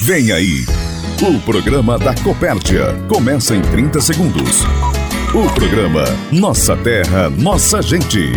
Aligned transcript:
Vem 0.00 0.30
aí, 0.30 0.64
o 1.20 1.40
programa 1.40 1.98
da 1.98 2.14
Copérdia 2.22 2.94
começa 3.08 3.56
em 3.56 3.60
30 3.60 4.00
segundos. 4.00 4.62
O 5.34 5.52
programa 5.52 6.04
Nossa 6.30 6.76
Terra, 6.76 7.28
Nossa 7.28 7.82
Gente. 7.82 8.30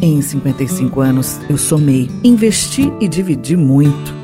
Em 0.00 0.22
55 0.22 1.02
anos, 1.02 1.38
eu 1.50 1.58
somei, 1.58 2.08
investi 2.24 2.90
e 2.98 3.06
dividi 3.06 3.56
muito 3.58 4.23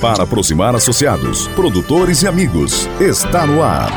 para 0.00 0.24
aproximar 0.24 0.74
associados, 0.74 1.46
produtores 1.48 2.22
e 2.22 2.28
amigos. 2.28 2.88
Está 2.98 3.46
no 3.46 3.62
ar. 3.62 3.90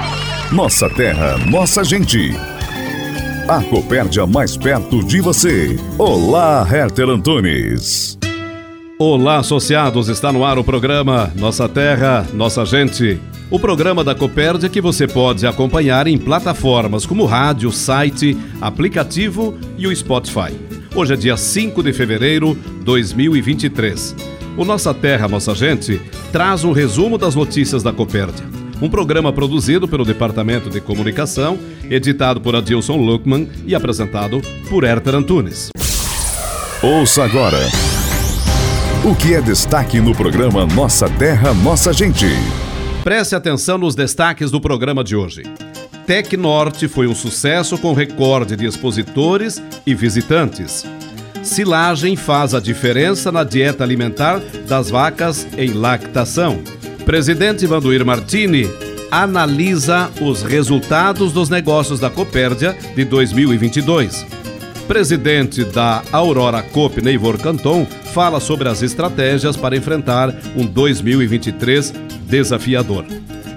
Nossa 0.51 0.89
terra, 0.89 1.37
nossa 1.49 1.83
gente. 1.83 2.31
A 3.47 3.61
Copérdia 3.63 4.27
mais 4.27 4.57
perto 4.57 5.03
de 5.03 5.21
você. 5.21 5.77
Olá, 5.97 6.67
Herter 6.69 7.09
Antunes. 7.09 8.17
Olá, 8.99 9.37
associados. 9.37 10.09
Está 10.09 10.31
no 10.31 10.45
ar 10.45 10.57
o 10.57 10.63
programa 10.63 11.31
Nossa 11.35 11.67
Terra, 11.67 12.27
Nossa 12.33 12.63
Gente. 12.63 13.19
O 13.49 13.59
programa 13.59 14.03
da 14.03 14.15
Copérdia 14.15 14.69
que 14.69 14.79
você 14.79 15.07
pode 15.07 15.45
acompanhar 15.45 16.07
em 16.07 16.17
plataformas 16.17 17.05
como 17.05 17.25
rádio, 17.25 17.71
site, 17.71 18.37
aplicativo 18.61 19.57
e 19.77 19.87
o 19.87 19.95
Spotify. 19.95 20.53
Hoje 20.95 21.13
é 21.13 21.17
dia 21.17 21.35
5 21.35 21.81
de 21.83 21.91
fevereiro 21.91 22.55
de 22.55 22.83
2023. 22.83 24.32
O 24.55 24.63
Nossa 24.63 24.93
Terra, 24.93 25.27
Nossa 25.27 25.55
Gente 25.55 25.99
traz 26.31 26.63
um 26.63 26.71
resumo 26.71 27.17
das 27.17 27.33
notícias 27.33 27.81
da 27.81 27.91
Copérdia. 27.91 28.45
Um 28.81 28.89
programa 28.89 29.33
produzido 29.33 29.87
pelo 29.87 30.05
Departamento 30.05 30.69
de 30.69 30.79
Comunicação, 30.79 31.57
editado 31.89 32.39
por 32.39 32.55
Adilson 32.55 32.97
Luckman 32.97 33.49
e 33.65 33.73
apresentado 33.73 34.41
por 34.69 34.83
Herter 34.83 35.15
Antunes. 35.15 35.69
Ouça 36.81 37.23
agora 37.23 37.57
o 39.05 39.15
que 39.15 39.33
é 39.33 39.41
destaque 39.41 39.99
no 39.99 40.15
programa 40.15 40.65
Nossa 40.65 41.09
Terra, 41.09 41.53
Nossa 41.53 41.91
Gente. 41.91 42.27
Preste 43.03 43.35
atenção 43.35 43.77
nos 43.77 43.95
destaques 43.95 44.49
do 44.51 44.61
programa 44.61 45.03
de 45.03 45.15
hoje. 45.15 45.43
Tec 46.05 46.33
Norte 46.37 46.87
foi 46.87 47.07
um 47.07 47.15
sucesso 47.15 47.77
com 47.77 47.93
recorde 47.93 48.55
de 48.55 48.65
expositores 48.65 49.61
e 49.85 49.93
visitantes. 49.95 50.85
Silagem 51.43 52.15
faz 52.15 52.55
a 52.55 52.59
diferença 52.59 53.31
na 53.31 53.43
dieta 53.43 53.83
alimentar 53.83 54.41
das 54.67 54.89
vacas 54.89 55.45
em 55.57 55.73
lactação. 55.73 56.59
Presidente 57.05 57.67
Vanduir 57.67 58.05
Martini 58.05 58.65
analisa 59.11 60.09
os 60.21 60.41
resultados 60.41 61.33
dos 61.33 61.49
negócios 61.49 61.99
da 61.99 62.09
Copérdia 62.09 62.75
de 62.95 63.03
2022. 63.03 64.25
Presidente 64.87 65.65
da 65.65 66.01
Aurora 66.11 66.63
Coop 66.63 67.01
Neivor 67.01 67.37
Canton 67.37 67.85
fala 68.13 68.39
sobre 68.39 68.69
as 68.69 68.81
estratégias 68.81 69.57
para 69.57 69.75
enfrentar 69.75 70.33
um 70.55 70.65
2023 70.65 71.93
desafiador. 72.25 73.05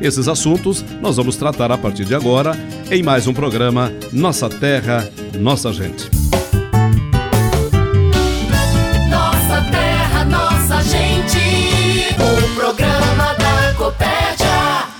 Esses 0.01 0.29
assuntos 0.29 0.85
nós 1.01 1.17
vamos 1.17 1.37
tratar 1.37 1.71
a 1.71 1.79
partir 1.79 2.05
de 2.05 2.15
agora 2.15 2.57
em 2.91 3.03
mais 3.03 3.27
um 3.27 3.33
programa 3.33 3.93
Nossa 4.13 4.49
Terra, 4.49 5.09
Nossa 5.39 5.73
Gente. 5.73 6.26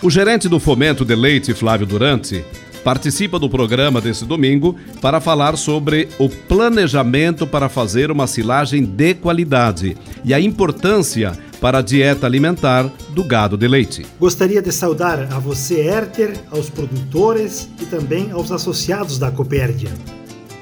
O 0.07 0.11
gerente 0.11 0.49
do 0.49 0.61
Fomento 0.61 1.05
de 1.05 1.17
Leite, 1.17 1.53
Flávio 1.53 1.85
Durante, 1.85 2.45
participa 2.85 3.41
do 3.41 3.51
programa 3.51 4.01
desse 4.01 4.25
domingo 4.25 4.77
para 5.01 5.21
falar 5.21 5.57
sobre 5.57 6.09
o 6.17 6.29
planejamento 6.29 7.45
para 7.45 7.69
fazer 7.69 8.09
uma 8.09 8.29
silagem 8.29 8.85
de 8.85 9.15
qualidade 9.15 9.97
e 10.25 10.33
a 10.33 10.39
importância 10.39 11.37
para 11.61 11.79
a 11.79 11.83
dieta 11.83 12.25
alimentar 12.25 12.89
do 13.09 13.25
gado 13.25 13.57
de 13.57 13.67
leite. 13.67 14.07
Gostaria 14.21 14.63
de 14.63 14.71
saudar 14.71 15.27
a 15.33 15.41
você, 15.41 15.81
Herter, 15.81 16.37
aos 16.53 16.71
produtores 16.71 17.69
e 17.83 17.85
também 17.87 18.31
aos 18.31 18.53
associados 18.53 19.19
da 19.19 19.33
Copérdia. 19.33 19.91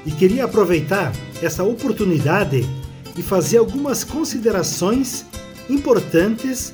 E 0.07 0.09
queria 0.09 0.45
aproveitar 0.45 1.11
essa 1.39 1.63
oportunidade 1.63 2.67
e 3.15 3.21
fazer 3.21 3.59
algumas 3.59 4.03
considerações 4.03 5.23
importantes 5.69 6.73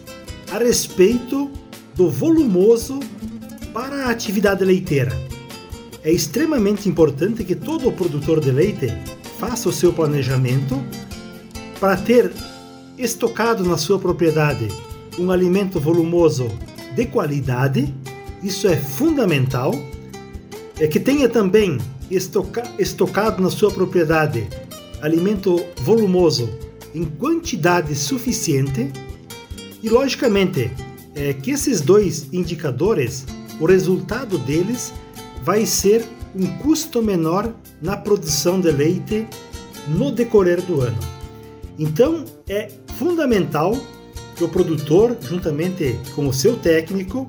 a 0.49 0.57
respeito 0.57 1.51
do 1.95 2.09
volumoso 2.09 2.99
para 3.73 4.05
a 4.05 4.09
atividade 4.09 4.63
leiteira. 4.63 5.11
É 6.03 6.11
extremamente 6.11 6.89
importante 6.89 7.43
que 7.43 7.55
todo 7.55 7.91
produtor 7.91 8.39
de 8.39 8.51
leite 8.51 8.87
faça 9.37 9.69
o 9.69 9.73
seu 9.73 9.93
planejamento 9.93 10.81
para 11.79 11.97
ter 11.97 12.31
estocado 12.97 13.63
na 13.63 13.77
sua 13.77 13.99
propriedade 13.99 14.67
um 15.17 15.31
alimento 15.31 15.79
volumoso 15.79 16.49
de 16.95 17.05
qualidade. 17.05 17.93
Isso 18.43 18.67
é 18.67 18.77
fundamental. 18.77 19.73
É 20.79 20.87
que 20.87 20.99
tenha 20.99 21.29
também 21.29 21.77
estoca 22.09 22.63
estocado 22.79 23.41
na 23.41 23.49
sua 23.49 23.71
propriedade 23.71 24.47
alimento 25.01 25.63
volumoso 25.77 26.49
em 26.93 27.03
quantidade 27.05 27.95
suficiente 27.95 28.91
e, 29.81 29.89
logicamente, 29.89 30.71
é 31.15 31.33
que 31.33 31.51
esses 31.51 31.81
dois 31.81 32.27
indicadores, 32.31 33.25
o 33.59 33.65
resultado 33.65 34.37
deles 34.37 34.93
vai 35.43 35.65
ser 35.65 36.05
um 36.35 36.45
custo 36.59 37.01
menor 37.01 37.53
na 37.81 37.97
produção 37.97 38.59
de 38.59 38.71
leite 38.71 39.27
no 39.87 40.11
decorrer 40.11 40.61
do 40.61 40.81
ano. 40.81 40.97
Então 41.77 42.25
é 42.47 42.69
fundamental 42.97 43.75
que 44.35 44.43
o 44.43 44.49
produtor, 44.49 45.17
juntamente 45.21 45.99
com 46.15 46.27
o 46.27 46.33
seu 46.33 46.55
técnico, 46.55 47.27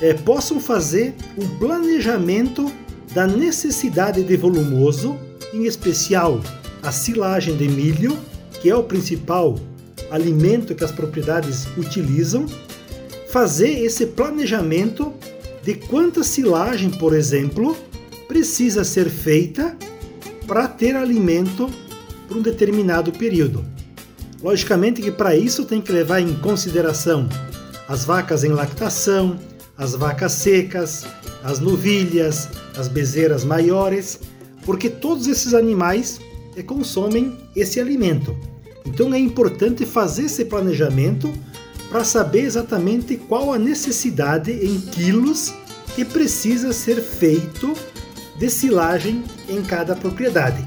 é, 0.00 0.12
possam 0.12 0.60
fazer 0.60 1.14
um 1.38 1.46
planejamento 1.58 2.70
da 3.14 3.26
necessidade 3.26 4.22
de 4.22 4.36
volumoso, 4.36 5.16
em 5.54 5.64
especial 5.64 6.40
a 6.82 6.92
silagem 6.92 7.56
de 7.56 7.68
milho, 7.68 8.16
que 8.60 8.68
é 8.68 8.76
o 8.76 8.82
principal 8.82 9.58
alimento 10.10 10.74
que 10.74 10.84
as 10.84 10.92
propriedades 10.92 11.66
utilizam, 11.78 12.46
fazer 13.36 13.84
esse 13.84 14.06
planejamento 14.06 15.12
de 15.62 15.74
quanta 15.74 16.24
silagem, 16.24 16.88
por 16.88 17.14
exemplo, 17.14 17.76
precisa 18.26 18.82
ser 18.82 19.10
feita 19.10 19.76
para 20.46 20.66
ter 20.66 20.96
alimento 20.96 21.68
por 22.26 22.38
um 22.38 22.40
determinado 22.40 23.12
período. 23.12 23.62
Logicamente 24.42 25.02
que 25.02 25.10
para 25.10 25.36
isso 25.36 25.66
tem 25.66 25.82
que 25.82 25.92
levar 25.92 26.20
em 26.20 26.34
consideração 26.36 27.28
as 27.86 28.06
vacas 28.06 28.42
em 28.42 28.48
lactação, 28.48 29.38
as 29.76 29.94
vacas 29.94 30.32
secas, 30.32 31.04
as 31.44 31.60
novilhas, 31.60 32.48
as 32.74 32.88
bezerras 32.88 33.44
maiores, 33.44 34.18
porque 34.64 34.88
todos 34.88 35.26
esses 35.26 35.52
animais 35.52 36.18
eh, 36.56 36.62
consomem 36.62 37.36
esse 37.54 37.78
alimento. 37.78 38.34
Então 38.86 39.12
é 39.12 39.18
importante 39.18 39.84
fazer 39.84 40.22
esse 40.22 40.46
planejamento 40.46 41.30
para 41.88 42.04
saber 42.04 42.40
exatamente 42.40 43.16
qual 43.16 43.52
a 43.52 43.58
necessidade 43.58 44.52
em 44.52 44.80
quilos 44.80 45.54
que 45.94 46.04
precisa 46.04 46.72
ser 46.72 47.00
feito 47.00 47.72
de 48.38 48.50
silagem 48.50 49.24
em 49.48 49.62
cada 49.62 49.94
propriedade. 49.96 50.64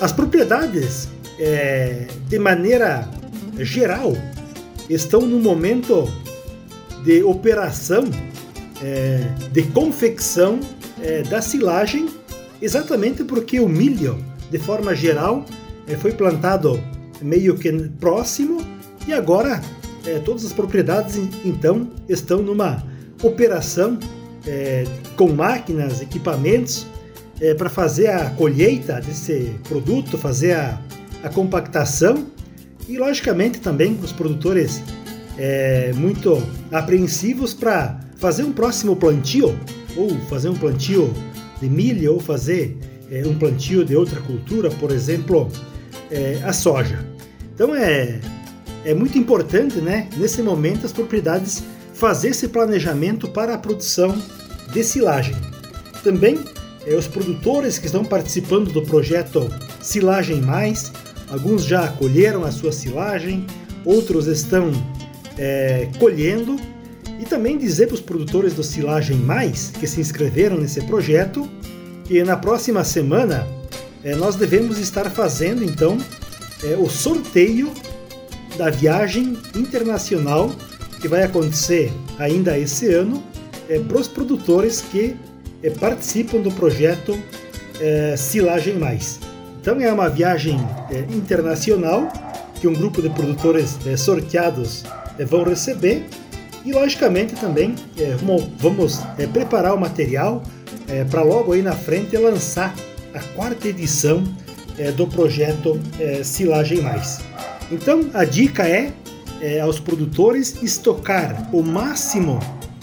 As 0.00 0.12
propriedades, 0.12 1.08
é, 1.38 2.06
de 2.28 2.38
maneira 2.38 3.08
geral, 3.58 4.16
estão 4.88 5.22
no 5.22 5.40
momento 5.40 6.08
de 7.04 7.22
operação 7.22 8.04
é, 8.80 9.20
de 9.50 9.62
confecção 9.64 10.60
é, 11.02 11.22
da 11.22 11.42
silagem, 11.42 12.08
exatamente 12.62 13.24
porque 13.24 13.58
o 13.58 13.68
milho, 13.68 14.24
de 14.50 14.58
forma 14.58 14.94
geral, 14.94 15.44
é, 15.86 15.96
foi 15.96 16.12
plantado 16.12 16.80
meio 17.20 17.56
que 17.56 17.72
próximo 17.98 18.64
e 19.06 19.12
agora 19.12 19.60
é, 20.08 20.18
todas 20.20 20.44
as 20.44 20.52
propriedades 20.52 21.16
então 21.44 21.90
estão 22.08 22.42
numa 22.42 22.82
operação 23.22 23.98
é, 24.46 24.84
com 25.16 25.28
máquinas, 25.28 26.00
equipamentos 26.00 26.86
é, 27.40 27.54
para 27.54 27.68
fazer 27.68 28.08
a 28.08 28.30
colheita 28.30 29.00
desse 29.00 29.54
produto, 29.68 30.16
fazer 30.16 30.52
a, 30.52 30.80
a 31.22 31.28
compactação 31.28 32.26
e 32.88 32.96
logicamente 32.96 33.60
também 33.60 33.98
os 34.02 34.12
produtores 34.12 34.82
é, 35.36 35.92
muito 35.94 36.42
apreensivos 36.72 37.52
para 37.52 38.00
fazer 38.16 38.42
um 38.42 38.52
próximo 38.52 38.96
plantio, 38.96 39.56
ou 39.96 40.10
fazer 40.28 40.48
um 40.48 40.54
plantio 40.54 41.12
de 41.60 41.68
milho, 41.68 42.14
ou 42.14 42.20
fazer 42.20 42.76
é, 43.10 43.22
um 43.26 43.38
plantio 43.38 43.84
de 43.84 43.94
outra 43.94 44.20
cultura, 44.22 44.70
por 44.70 44.90
exemplo, 44.90 45.48
é, 46.10 46.40
a 46.44 46.52
soja. 46.52 46.98
Então 47.54 47.74
é, 47.74 48.20
é 48.88 48.94
muito 48.94 49.18
importante, 49.18 49.82
né, 49.82 50.08
nesse 50.16 50.40
momento, 50.40 50.86
as 50.86 50.92
propriedades 50.92 51.62
fazer 51.92 52.28
esse 52.28 52.48
planejamento 52.48 53.28
para 53.28 53.52
a 53.52 53.58
produção 53.58 54.16
de 54.72 54.82
silagem. 54.82 55.36
Também 56.02 56.38
é, 56.86 56.94
os 56.94 57.06
produtores 57.06 57.78
que 57.78 57.84
estão 57.84 58.02
participando 58.02 58.72
do 58.72 58.80
projeto 58.80 59.46
Silagem 59.82 60.40
Mais, 60.40 60.90
alguns 61.28 61.64
já 61.64 61.86
colheram 61.88 62.44
a 62.44 62.50
sua 62.50 62.72
silagem, 62.72 63.46
outros 63.84 64.26
estão 64.26 64.72
é, 65.36 65.90
colhendo. 65.98 66.56
E 67.20 67.26
também 67.26 67.58
dizer 67.58 67.88
para 67.88 67.94
os 67.94 68.00
produtores 68.00 68.54
do 68.54 68.62
Silagem 68.62 69.18
Mais 69.18 69.70
que 69.78 69.86
se 69.86 70.00
inscreveram 70.00 70.56
nesse 70.56 70.80
projeto 70.86 71.46
que 72.06 72.24
na 72.24 72.38
próxima 72.38 72.82
semana 72.84 73.46
é, 74.02 74.14
nós 74.14 74.34
devemos 74.34 74.78
estar 74.78 75.10
fazendo 75.10 75.62
então 75.62 75.98
o 76.80 76.88
sorteio 76.88 77.70
da 78.58 78.70
viagem 78.70 79.38
internacional 79.54 80.50
que 81.00 81.08
vai 81.08 81.22
acontecer 81.22 81.92
ainda 82.18 82.58
esse 82.58 82.92
ano 82.92 83.22
é, 83.68 83.78
para 83.78 83.98
os 83.98 84.08
produtores 84.08 84.80
que 84.80 85.16
é, 85.62 85.70
participam 85.70 86.40
do 86.40 86.50
projeto 86.50 87.18
é, 87.80 88.16
Silagem 88.16 88.78
Mais. 88.78 89.20
Então 89.60 89.80
é 89.80 89.92
uma 89.92 90.08
viagem 90.08 90.58
é, 90.90 91.00
internacional 91.14 92.08
que 92.60 92.66
um 92.66 92.72
grupo 92.72 93.00
de 93.00 93.08
produtores 93.10 93.78
é, 93.86 93.96
sorteados 93.96 94.84
é, 95.18 95.24
vão 95.24 95.44
receber 95.44 96.06
e 96.64 96.72
logicamente 96.72 97.34
também 97.36 97.74
vamos 98.58 99.00
preparar 99.32 99.74
o 99.74 99.80
material 99.80 100.42
para 101.10 101.22
logo 101.22 101.52
aí 101.52 101.62
na 101.62 101.72
frente 101.72 102.14
lançar 102.16 102.74
a 103.14 103.20
quarta 103.34 103.68
edição 103.68 104.22
do 104.96 105.06
projeto 105.06 105.80
Silagem 106.22 106.82
Mais. 106.82 107.20
Então 107.70 108.08
a 108.14 108.24
dica 108.24 108.66
é, 108.66 108.92
é 109.40 109.60
aos 109.60 109.78
produtores 109.78 110.62
estocar 110.62 111.48
o 111.52 111.62
máximo 111.62 112.40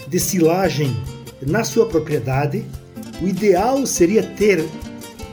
de 0.08 0.20
silagem 0.20 0.96
na 1.42 1.64
sua 1.64 1.86
propriedade. 1.86 2.64
O 3.20 3.26
ideal 3.26 3.84
seria 3.86 4.22
ter 4.22 4.64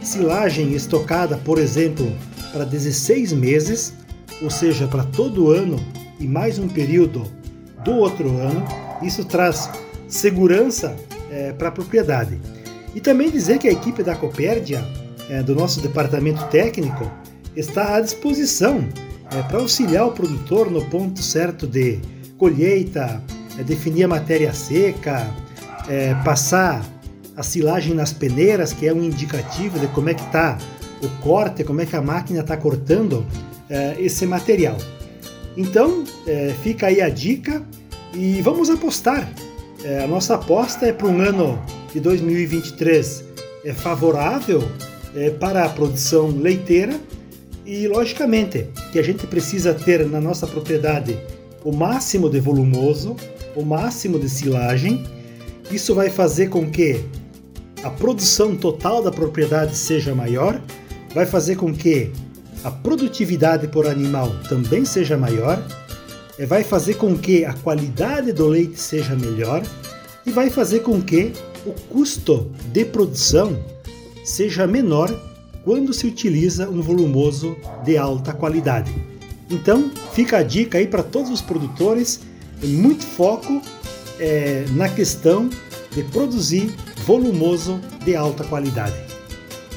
silagem 0.02 0.74
estocada, 0.74 1.38
por 1.38 1.60
exemplo, 1.60 2.12
para 2.52 2.66
16 2.66 3.34
meses, 3.34 3.94
ou 4.42 4.50
seja, 4.50 4.88
para 4.88 5.04
todo 5.04 5.52
ano 5.52 5.78
e 6.20 6.28
mais 6.28 6.58
um 6.58 6.68
período 6.68 7.24
do 7.84 7.92
outro 7.92 8.38
ano. 8.38 8.66
Isso 9.02 9.24
traz 9.26 9.70
segurança 10.08 10.96
é, 11.30 11.52
para 11.54 11.70
a 11.70 11.72
propriedade. 11.72 12.40
E 12.96 13.02
também 13.02 13.30
dizer 13.30 13.60
que 13.60 13.68
a 13.68 13.72
equipe 13.72 14.04
da 14.04 14.16
Copérdia, 14.16 14.84
é, 15.30 15.42
do 15.42 15.56
nosso 15.56 15.82
departamento 15.82 16.44
técnico, 16.46 17.10
está 17.56 17.96
à 17.96 18.02
disposição 18.02 18.88
é, 19.35 19.41
para 19.44 19.59
auxiliar 19.59 20.07
o 20.07 20.12
produtor 20.12 20.69
no 20.69 20.85
ponto 20.85 21.21
certo 21.21 21.68
de 21.68 22.00
colheita, 22.38 23.21
é, 23.57 23.63
definir 23.63 24.03
a 24.03 24.07
matéria 24.07 24.53
seca, 24.53 25.30
é, 25.88 26.13
passar 26.24 26.83
a 27.35 27.44
silagem 27.44 27.94
nas 27.94 28.13
peneiras, 28.13 28.74
que 28.74 28.88
é 28.88 28.94
um 28.94 29.03
indicativo 29.03 29.80
de 29.80 29.88
como 29.88 30.09
é 30.09 30.13
que 30.13 30.24
está 30.24 30.57
o 31.01 31.09
corte, 31.21 31.63
como 31.63 31.81
é 31.81 31.85
que 31.85 31.95
a 31.95 32.01
máquina 32.01 32.41
está 32.41 32.56
cortando 32.56 33.25
é, 33.69 33.95
esse 34.00 34.25
material. 34.25 34.77
Então, 35.57 36.03
é, 36.27 36.53
fica 36.63 36.88
aí 36.88 37.01
a 37.01 37.09
dica 37.09 37.63
e 38.13 38.41
vamos 38.41 38.69
apostar. 38.69 39.27
a 40.03 40.07
nossa 40.07 40.35
aposta 40.35 40.85
é 40.85 40.94
para 40.94 41.07
um 41.07 41.19
ano 41.19 41.59
de 41.94 42.00
2023 42.00 43.33
é 43.63 43.74
favorável 43.74 44.62
é, 45.15 45.30
para 45.30 45.65
a 45.65 45.69
produção 45.69 46.27
leiteira 46.27 47.00
e, 47.65 47.88
logicamente, 47.88 48.68
que 48.92 49.00
a 49.00 49.04
gente 49.04 49.25
precisa 49.27 49.74
ter 49.74 50.06
na 50.07 50.19
nossa 50.19 50.45
propriedade 50.45 51.18
o 51.63 51.71
máximo 51.71 52.30
de 52.30 52.39
volumoso, 52.39 53.15
o 53.56 53.63
máximo 53.63 54.19
de 54.19 54.30
silagem. 54.30 55.04
Isso 55.71 55.95
vai 55.95 56.10
fazer 56.10 56.50
com 56.50 56.69
que 56.69 57.04
a 57.83 57.89
produção 57.89 58.56
total 58.56 59.01
da 59.01 59.12
propriedade 59.12 59.75
seja 59.75 60.13
maior, 60.13 60.62
vai 61.13 61.25
fazer 61.25 61.56
com 61.56 61.74
que 61.74 62.12
a 62.63 62.71
produtividade 62.71 63.68
por 63.68 63.88
animal 63.88 64.30
também 64.48 64.86
seja 64.86 65.18
maior, 65.18 65.62
vai 66.48 66.63
fazer 66.63 66.95
com 66.95 67.18
que 67.18 67.45
a 67.45 67.54
qualidade 67.54 68.31
do 68.31 68.48
leite 68.48 68.80
seja 68.80 69.16
melhor 69.16 69.63
e 70.25 70.31
vai 70.31 70.50
fazer 70.50 70.80
com 70.80 71.01
que 71.01 71.33
o 71.66 71.71
custo 71.89 72.51
de 72.71 72.86
produção 72.86 73.57
seja 74.24 74.66
menor 74.66 75.32
quando 75.63 75.94
se 75.94 76.06
utiliza 76.06 76.69
um 76.69 76.81
volumoso 76.81 77.56
de 77.83 77.98
alta 77.98 78.33
qualidade. 78.33 78.94
Então, 79.50 79.92
fica 80.13 80.38
a 80.38 80.44
dica 80.44 80.77
aí 80.77 80.88
para 80.88 81.04
todos 81.04 81.30
os 81.30 81.42
produtores, 81.42 82.21
muito 82.63 83.06
foco 83.06 83.62
é, 84.19 84.65
na 84.71 84.89
questão 84.89 85.50
de 85.92 86.04
produzir 86.04 86.74
volumoso 87.06 87.80
de 88.04 88.15
alta 88.15 88.44
qualidade. 88.44 88.95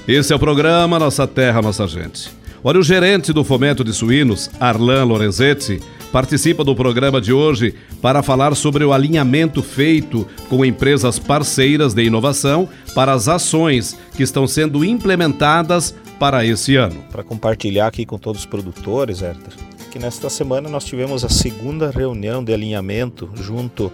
Esse 0.06 0.32
é 0.32 0.36
o 0.36 0.38
programa 0.38 0.98
Nossa 0.98 1.26
Terra, 1.26 1.60
Nossa 1.60 1.86
Gente. 1.86 2.30
Olha, 2.62 2.78
o 2.78 2.82
gerente 2.82 3.32
do 3.32 3.44
Fomento 3.44 3.84
de 3.84 3.92
Suínos, 3.92 4.50
Arlan 4.58 5.04
Lorenzetti, 5.04 5.80
participa 6.12 6.64
do 6.64 6.74
programa 6.74 7.20
de 7.20 7.32
hoje 7.32 7.74
para 8.00 8.22
falar 8.22 8.54
sobre 8.54 8.84
o 8.84 8.92
alinhamento 8.92 9.62
feito 9.62 10.26
com 10.48 10.64
empresas 10.64 11.18
parceiras 11.18 11.94
de 11.94 12.04
inovação 12.04 12.68
para 12.94 13.12
as 13.12 13.28
ações 13.28 13.96
que 14.16 14.22
estão 14.22 14.46
sendo 14.46 14.84
implementadas 14.84 15.94
para 16.18 16.44
esse 16.44 16.76
ano. 16.76 17.02
Para 17.10 17.22
compartilhar 17.22 17.86
aqui 17.86 18.06
com 18.06 18.18
todos 18.18 18.42
os 18.42 18.46
produtores, 18.46 19.22
Herter, 19.22 19.52
que 19.90 19.98
nesta 19.98 20.30
semana 20.30 20.68
nós 20.68 20.84
tivemos 20.84 21.24
a 21.24 21.28
segunda 21.28 21.90
reunião 21.90 22.42
de 22.42 22.52
alinhamento 22.52 23.28
junto 23.34 23.92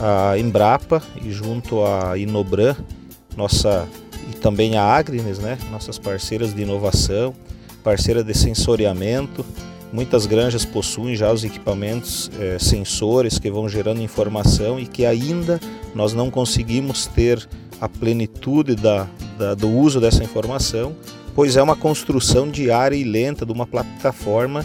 à 0.00 0.38
Embrapa 0.38 1.02
e 1.22 1.30
junto 1.30 1.84
à 1.84 2.16
Inobran, 2.16 2.76
nossa 3.36 3.86
e 4.30 4.36
também 4.36 4.76
a 4.76 4.84
Agrines, 4.84 5.38
né, 5.38 5.58
nossas 5.70 5.98
parceiras 5.98 6.54
de 6.54 6.62
inovação, 6.62 7.34
parceira 7.82 8.22
de 8.22 8.32
sensoriamento 8.34 9.44
Muitas 9.92 10.24
granjas 10.24 10.64
possuem 10.64 11.14
já 11.14 11.30
os 11.30 11.44
equipamentos 11.44 12.30
é, 12.40 12.58
sensores 12.58 13.38
que 13.38 13.50
vão 13.50 13.68
gerando 13.68 14.00
informação 14.00 14.80
e 14.80 14.86
que 14.86 15.04
ainda 15.04 15.60
nós 15.94 16.14
não 16.14 16.30
conseguimos 16.30 17.06
ter 17.06 17.46
a 17.78 17.88
plenitude 17.88 18.74
da, 18.74 19.06
da, 19.36 19.54
do 19.54 19.68
uso 19.68 20.00
dessa 20.00 20.24
informação, 20.24 20.96
pois 21.34 21.56
é 21.56 21.62
uma 21.62 21.76
construção 21.76 22.48
diária 22.48 22.96
e 22.96 23.04
lenta 23.04 23.44
de 23.44 23.52
uma 23.52 23.66
plataforma 23.66 24.64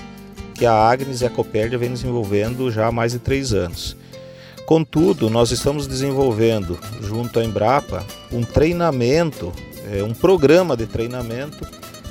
que 0.54 0.66
a 0.66 0.74
Agnes 0.74 1.22
e 1.22 1.26
a 1.26 1.30
Copérdia 1.30 1.78
vem 1.78 1.92
desenvolvendo 1.92 2.72
já 2.72 2.88
há 2.88 2.92
mais 2.92 3.12
de 3.12 3.20
três 3.20 3.54
anos. 3.54 3.98
Contudo, 4.66 5.30
nós 5.30 5.52
estamos 5.52 5.88
desenvolvendo, 5.88 6.78
junto 7.02 7.40
à 7.40 7.44
Embrapa, 7.44 8.06
um 8.32 8.44
treinamento, 8.44 9.52
é, 9.92 10.04
um 10.04 10.14
programa 10.14 10.76
de 10.76 10.86
treinamento 10.86 11.66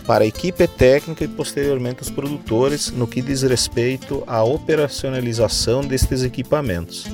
para 0.07 0.25
a 0.25 0.27
equipe 0.27 0.67
técnica 0.69 1.25
e 1.25 1.29
posteriormente 1.29 2.03
os 2.03 2.11
produtores 2.11 2.91
no 2.91 3.07
que 3.07 3.21
diz 3.21 3.43
respeito 3.43 4.23
à 4.27 4.43
operacionalização 4.45 5.81
destes 5.81 6.23
equipamentos. 6.23 7.07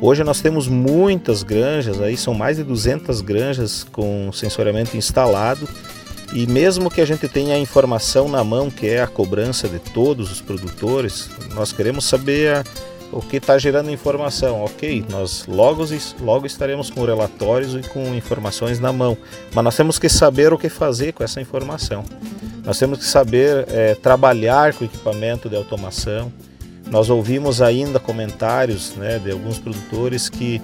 Hoje 0.00 0.24
nós 0.24 0.40
temos 0.40 0.66
muitas 0.66 1.44
granjas, 1.44 2.00
aí 2.00 2.16
são 2.16 2.34
mais 2.34 2.56
de 2.56 2.64
200 2.64 3.20
granjas 3.20 3.84
com 3.84 4.32
sensoriamento 4.32 4.96
instalado 4.96 5.68
e 6.32 6.46
mesmo 6.46 6.90
que 6.90 7.00
a 7.00 7.04
gente 7.04 7.28
tenha 7.28 7.54
a 7.54 7.58
informação 7.58 8.28
na 8.28 8.42
mão, 8.42 8.70
que 8.70 8.88
é 8.88 9.02
a 9.02 9.06
cobrança 9.06 9.68
de 9.68 9.78
todos 9.78 10.32
os 10.32 10.40
produtores, 10.40 11.30
nós 11.54 11.72
queremos 11.72 12.06
saber 12.06 12.54
a, 12.54 12.64
o 13.12 13.20
que 13.20 13.36
está 13.36 13.58
gerando 13.58 13.90
informação. 13.90 14.64
Ok, 14.64 15.04
nós 15.08 15.46
logo, 15.46 15.84
logo 16.20 16.46
estaremos 16.46 16.90
com 16.90 17.04
relatórios 17.04 17.74
e 17.74 17.88
com 17.88 18.14
informações 18.14 18.80
na 18.80 18.92
mão, 18.92 19.16
mas 19.54 19.64
nós 19.64 19.76
temos 19.76 19.98
que 19.98 20.08
saber 20.08 20.52
o 20.52 20.58
que 20.58 20.68
fazer 20.68 21.12
com 21.12 21.22
essa 21.22 21.40
informação. 21.40 22.04
Nós 22.64 22.78
temos 22.78 22.98
que 22.98 23.04
saber 23.04 23.66
é, 23.68 23.94
trabalhar 23.94 24.72
com 24.72 24.84
equipamento 24.84 25.48
de 25.48 25.56
automação. 25.56 26.32
Nós 26.90 27.10
ouvimos 27.10 27.60
ainda 27.60 27.98
comentários 28.00 28.94
né, 28.96 29.18
de 29.18 29.30
alguns 29.30 29.58
produtores 29.58 30.28
que 30.28 30.60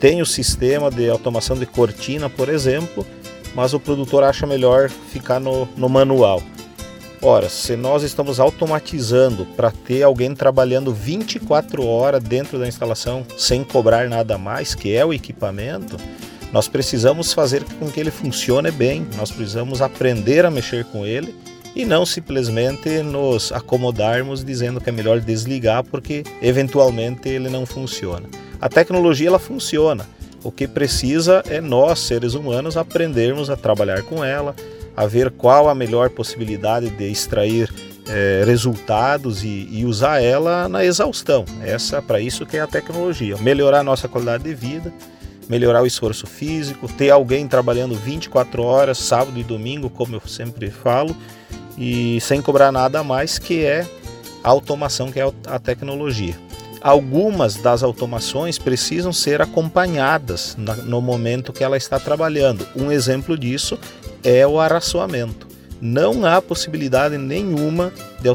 têm 0.00 0.20
o 0.20 0.26
sistema 0.26 0.90
de 0.90 1.08
automação 1.08 1.56
de 1.56 1.66
cortina, 1.66 2.28
por 2.28 2.48
exemplo, 2.48 3.06
mas 3.54 3.74
o 3.74 3.80
produtor 3.80 4.24
acha 4.24 4.46
melhor 4.46 4.88
ficar 4.88 5.38
no, 5.38 5.68
no 5.76 5.88
manual. 5.88 6.42
Ora, 7.24 7.48
se 7.48 7.76
nós 7.76 8.02
estamos 8.02 8.40
automatizando 8.40 9.46
para 9.56 9.70
ter 9.70 10.02
alguém 10.02 10.34
trabalhando 10.34 10.92
24 10.92 11.86
horas 11.86 12.20
dentro 12.20 12.58
da 12.58 12.66
instalação 12.66 13.24
sem 13.38 13.62
cobrar 13.62 14.08
nada 14.08 14.36
mais, 14.36 14.74
que 14.74 14.92
é 14.92 15.04
o 15.04 15.14
equipamento, 15.14 15.96
nós 16.52 16.66
precisamos 16.66 17.32
fazer 17.32 17.62
com 17.78 17.88
que 17.88 18.00
ele 18.00 18.10
funcione 18.10 18.72
bem, 18.72 19.06
nós 19.16 19.30
precisamos 19.30 19.80
aprender 19.80 20.44
a 20.44 20.50
mexer 20.50 20.84
com 20.86 21.06
ele 21.06 21.32
e 21.76 21.84
não 21.84 22.04
simplesmente 22.04 22.88
nos 23.04 23.52
acomodarmos 23.52 24.44
dizendo 24.44 24.80
que 24.80 24.90
é 24.90 24.92
melhor 24.92 25.20
desligar 25.20 25.84
porque 25.84 26.24
eventualmente 26.42 27.28
ele 27.28 27.48
não 27.48 27.64
funciona. 27.64 28.28
A 28.60 28.68
tecnologia 28.68 29.28
ela 29.28 29.38
funciona. 29.38 30.08
O 30.42 30.50
que 30.50 30.66
precisa 30.66 31.40
é 31.48 31.60
nós, 31.60 32.00
seres 32.00 32.34
humanos, 32.34 32.76
aprendermos 32.76 33.48
a 33.48 33.56
trabalhar 33.56 34.02
com 34.02 34.24
ela, 34.24 34.56
a 34.96 35.06
ver 35.06 35.30
qual 35.30 35.68
a 35.68 35.74
melhor 35.74 36.10
possibilidade 36.10 36.90
de 36.90 37.10
extrair 37.10 37.72
é, 38.08 38.42
resultados 38.44 39.42
e, 39.44 39.68
e, 39.70 39.84
usar 39.84 40.22
ela 40.22 40.68
na 40.68 40.84
exaustão. 40.84 41.44
Essa 41.62 42.02
para 42.02 42.20
isso 42.20 42.44
que 42.44 42.56
é 42.56 42.60
a 42.60 42.66
tecnologia, 42.66 43.36
melhorar 43.38 43.80
a 43.80 43.84
nossa 43.84 44.08
qualidade 44.08 44.44
de 44.44 44.54
vida, 44.54 44.92
melhorar 45.48 45.82
o 45.82 45.86
esforço 45.86 46.26
físico, 46.26 46.88
ter 46.88 47.10
alguém 47.10 47.46
trabalhando 47.46 47.94
24 47.94 48.62
horas, 48.62 48.98
sábado 48.98 49.38
e 49.38 49.44
domingo, 49.44 49.88
como 49.88 50.16
eu 50.16 50.22
sempre 50.26 50.70
falo, 50.70 51.16
e 51.78 52.20
sem 52.20 52.42
cobrar 52.42 52.72
nada 52.72 53.00
a 53.00 53.04
mais, 53.04 53.38
que 53.38 53.64
é 53.64 53.86
a 54.42 54.48
automação, 54.48 55.10
que 55.10 55.20
é 55.20 55.32
a 55.46 55.58
tecnologia. 55.58 56.34
Algumas 56.80 57.54
das 57.54 57.84
automações 57.84 58.58
precisam 58.58 59.12
ser 59.12 59.40
acompanhadas 59.40 60.56
no 60.84 61.00
momento 61.00 61.52
que 61.52 61.62
ela 61.62 61.76
está 61.76 62.00
trabalhando. 62.00 62.66
Um 62.74 62.90
exemplo 62.90 63.38
disso 63.38 63.78
é 64.22 64.46
o 64.46 64.60
arraçoamento. 64.60 65.46
Não 65.80 66.24
há 66.24 66.40
possibilidade 66.40 67.18
nenhuma 67.18 67.92
de 68.20 68.28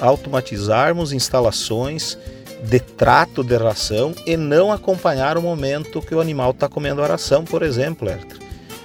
automatizarmos 0.00 1.12
instalações 1.12 2.18
de 2.62 2.78
trato 2.78 3.42
de 3.42 3.56
ração 3.56 4.14
e 4.26 4.36
não 4.36 4.70
acompanhar 4.70 5.36
o 5.36 5.42
momento 5.42 6.02
que 6.02 6.14
o 6.14 6.20
animal 6.20 6.50
está 6.50 6.68
comendo 6.68 7.02
a 7.02 7.06
ração, 7.06 7.44
por 7.44 7.62
exemplo. 7.62 8.08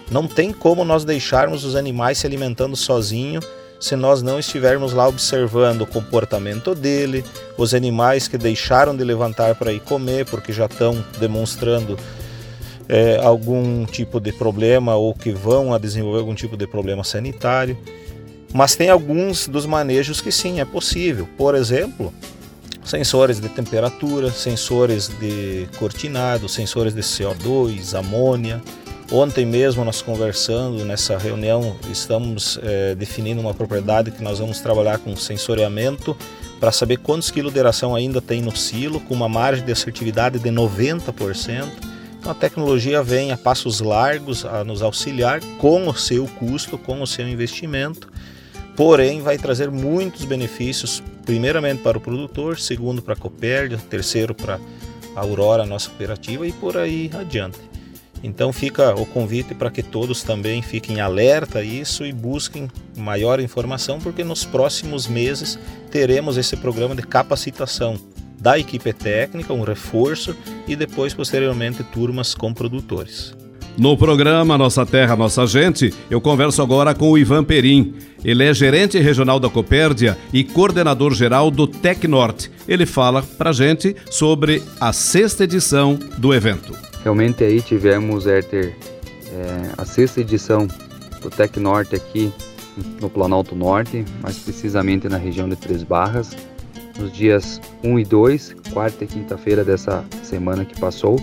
Não 0.10 0.28
tem 0.28 0.54
como 0.54 0.86
nós 0.86 1.04
deixarmos 1.04 1.64
os 1.64 1.76
animais 1.76 2.18
se 2.18 2.26
alimentando 2.26 2.76
sozinho 2.76 3.42
se 3.80 3.96
nós 3.96 4.22
não 4.22 4.40
estivermos 4.40 4.94
lá 4.94 5.08
observando 5.08 5.82
o 5.82 5.88
comportamento 5.88 6.74
dele, 6.74 7.24
os 7.58 7.74
animais 7.74 8.28
que 8.28 8.38
deixaram 8.38 8.96
de 8.96 9.04
levantar 9.04 9.54
para 9.56 9.72
ir 9.72 9.82
comer 9.82 10.26
porque 10.26 10.52
já 10.52 10.66
estão 10.66 11.04
demonstrando 11.20 11.98
é, 12.90 13.18
algum 13.18 13.86
tipo 13.86 14.20
de 14.20 14.32
problema 14.32 14.96
ou 14.96 15.14
que 15.14 15.32
vão 15.32 15.74
a 15.74 15.78
desenvolver 15.78 16.20
algum 16.20 16.36
tipo 16.36 16.56
de 16.56 16.68
problema 16.68 17.04
sanitário. 17.04 17.78
Mas 18.54 18.76
tem 18.76 18.90
alguns 18.90 19.48
dos 19.48 19.66
manejos 19.66 20.22
que 20.22 20.32
sim, 20.32 20.60
é 20.60 20.66
possível. 20.66 21.28
Por 21.38 21.54
exemplo, 21.54 22.14
sensores 22.84 23.40
de 23.40 23.50
temperatura, 23.50 24.32
sensores 24.32 25.10
de 25.20 25.68
cortinado, 25.78 26.48
sensores 26.48 26.94
de 26.94 27.02
CO2, 27.02 27.98
amônia, 27.98 28.62
Ontem 29.12 29.46
mesmo 29.46 29.86
nós 29.86 30.02
conversando 30.02 30.84
nessa 30.84 31.18
reunião, 31.18 31.78
estamos 31.90 32.60
é, 32.62 32.94
definindo 32.94 33.40
uma 33.40 33.54
propriedade 33.54 34.12
que 34.12 34.22
nós 34.22 34.40
vamos 34.40 34.60
trabalhar 34.60 34.98
com 35.00 35.16
sensoriamento 35.16 36.16
para 36.60 36.74
saber 36.74 36.98
quantos 36.98 37.32
quilos 37.32 37.54
de 37.54 37.62
ainda 37.96 38.22
tem 38.22 38.42
no 38.42 38.54
silo, 38.54 39.00
com 39.00 39.14
uma 39.14 39.30
margem 39.30 39.64
de 39.64 39.72
assertividade 39.72 40.40
de 40.40 40.50
90%. 40.50 41.64
A 42.28 42.34
tecnologia 42.34 43.02
vem 43.02 43.32
a 43.32 43.38
passos 43.38 43.80
largos 43.80 44.44
a 44.44 44.62
nos 44.62 44.82
auxiliar 44.82 45.40
com 45.60 45.88
o 45.88 45.96
seu 45.96 46.28
custo, 46.28 46.78
com 46.78 47.02
o 47.02 47.08
seu 47.08 47.26
investimento, 47.26 48.10
porém 48.76 49.22
vai 49.22 49.38
trazer 49.38 49.72
muitos 49.72 50.26
benefícios, 50.26 51.02
primeiramente 51.26 51.82
para 51.82 51.98
o 51.98 52.02
produtor, 52.02 52.60
segundo 52.60 53.02
para 53.02 53.14
a 53.14 53.18
Copérdia, 53.18 53.78
terceiro 53.90 54.36
para 54.36 54.60
a 55.16 55.22
Aurora, 55.22 55.66
nossa 55.66 55.88
cooperativa, 55.88 56.46
e 56.46 56.52
por 56.52 56.76
aí 56.76 57.10
adiante. 57.18 57.60
Então 58.22 58.52
fica 58.52 58.94
o 58.94 59.06
convite 59.06 59.56
para 59.56 59.72
que 59.72 59.82
todos 59.82 60.22
também 60.22 60.62
fiquem 60.62 61.00
alerta 61.00 61.60
a 61.60 61.64
isso 61.64 62.06
e 62.06 62.12
busquem 62.12 62.70
maior 62.98 63.40
informação, 63.40 64.00
porque 64.00 64.26
nos 64.26 64.44
próximos 64.44 65.08
meses 65.08 65.58
teremos 65.90 66.36
esse 66.36 66.58
programa 66.58 66.94
de 66.94 67.04
capacitação 67.04 67.98
da 68.40 68.58
equipe 68.58 68.94
técnica, 68.94 69.54
um 69.54 69.64
reforço 69.64 70.36
e 70.68 70.76
depois 70.76 71.14
posteriormente 71.14 71.84
turmas 71.84 72.34
com 72.36 72.54
produtores. 72.54 73.36
No 73.78 73.96
programa 73.96 74.58
Nossa 74.58 74.86
Terra, 74.88 75.16
Nossa 75.16 75.46
Gente, 75.46 75.94
eu 76.10 76.20
converso 76.20 76.64
agora 76.64 76.96
com 76.96 77.12
o 77.12 77.18
Ivan 77.18 77.44
Perim. 77.44 77.94
Ele 78.26 78.44
é 78.44 78.52
gerente 78.52 78.98
regional 78.98 79.40
da 79.40 79.50
Copérdia 79.50 80.18
e 80.34 80.44
coordenador 80.44 81.14
geral 81.14 81.52
do 81.52 81.68
Tecnorte. 81.68 82.52
Ele 82.68 82.88
fala 82.88 83.22
para 83.22 83.52
gente 83.52 83.96
sobre 84.10 84.64
a 84.82 84.92
sexta 84.92 85.44
edição 85.44 85.94
do 86.18 86.34
evento. 86.34 86.74
Realmente 87.04 87.44
aí 87.44 87.62
tivemos, 87.62 88.26
Herter, 88.26 88.76
é, 89.32 89.72
a 89.78 89.86
sexta 89.86 90.22
edição 90.22 90.68
do 91.22 91.30
Tec 91.30 91.58
Norte 91.58 91.96
aqui 91.96 92.34
no 93.00 93.10
Planalto 93.10 93.56
Norte, 93.56 94.04
mais 94.22 94.40
precisamente 94.40 95.08
na 95.08 95.18
região 95.18 95.48
de 95.48 95.56
Três 95.56 95.84
Barras, 95.84 96.36
nos 96.98 97.12
dias 97.12 97.62
1 97.84 98.00
e 98.00 98.04
2, 98.04 98.56
quarta 98.74 99.04
e 99.04 99.08
quinta-feira 99.08 99.64
dessa 99.64 100.04
semana 100.24 100.66
que 100.66 100.80
passou, 100.80 101.18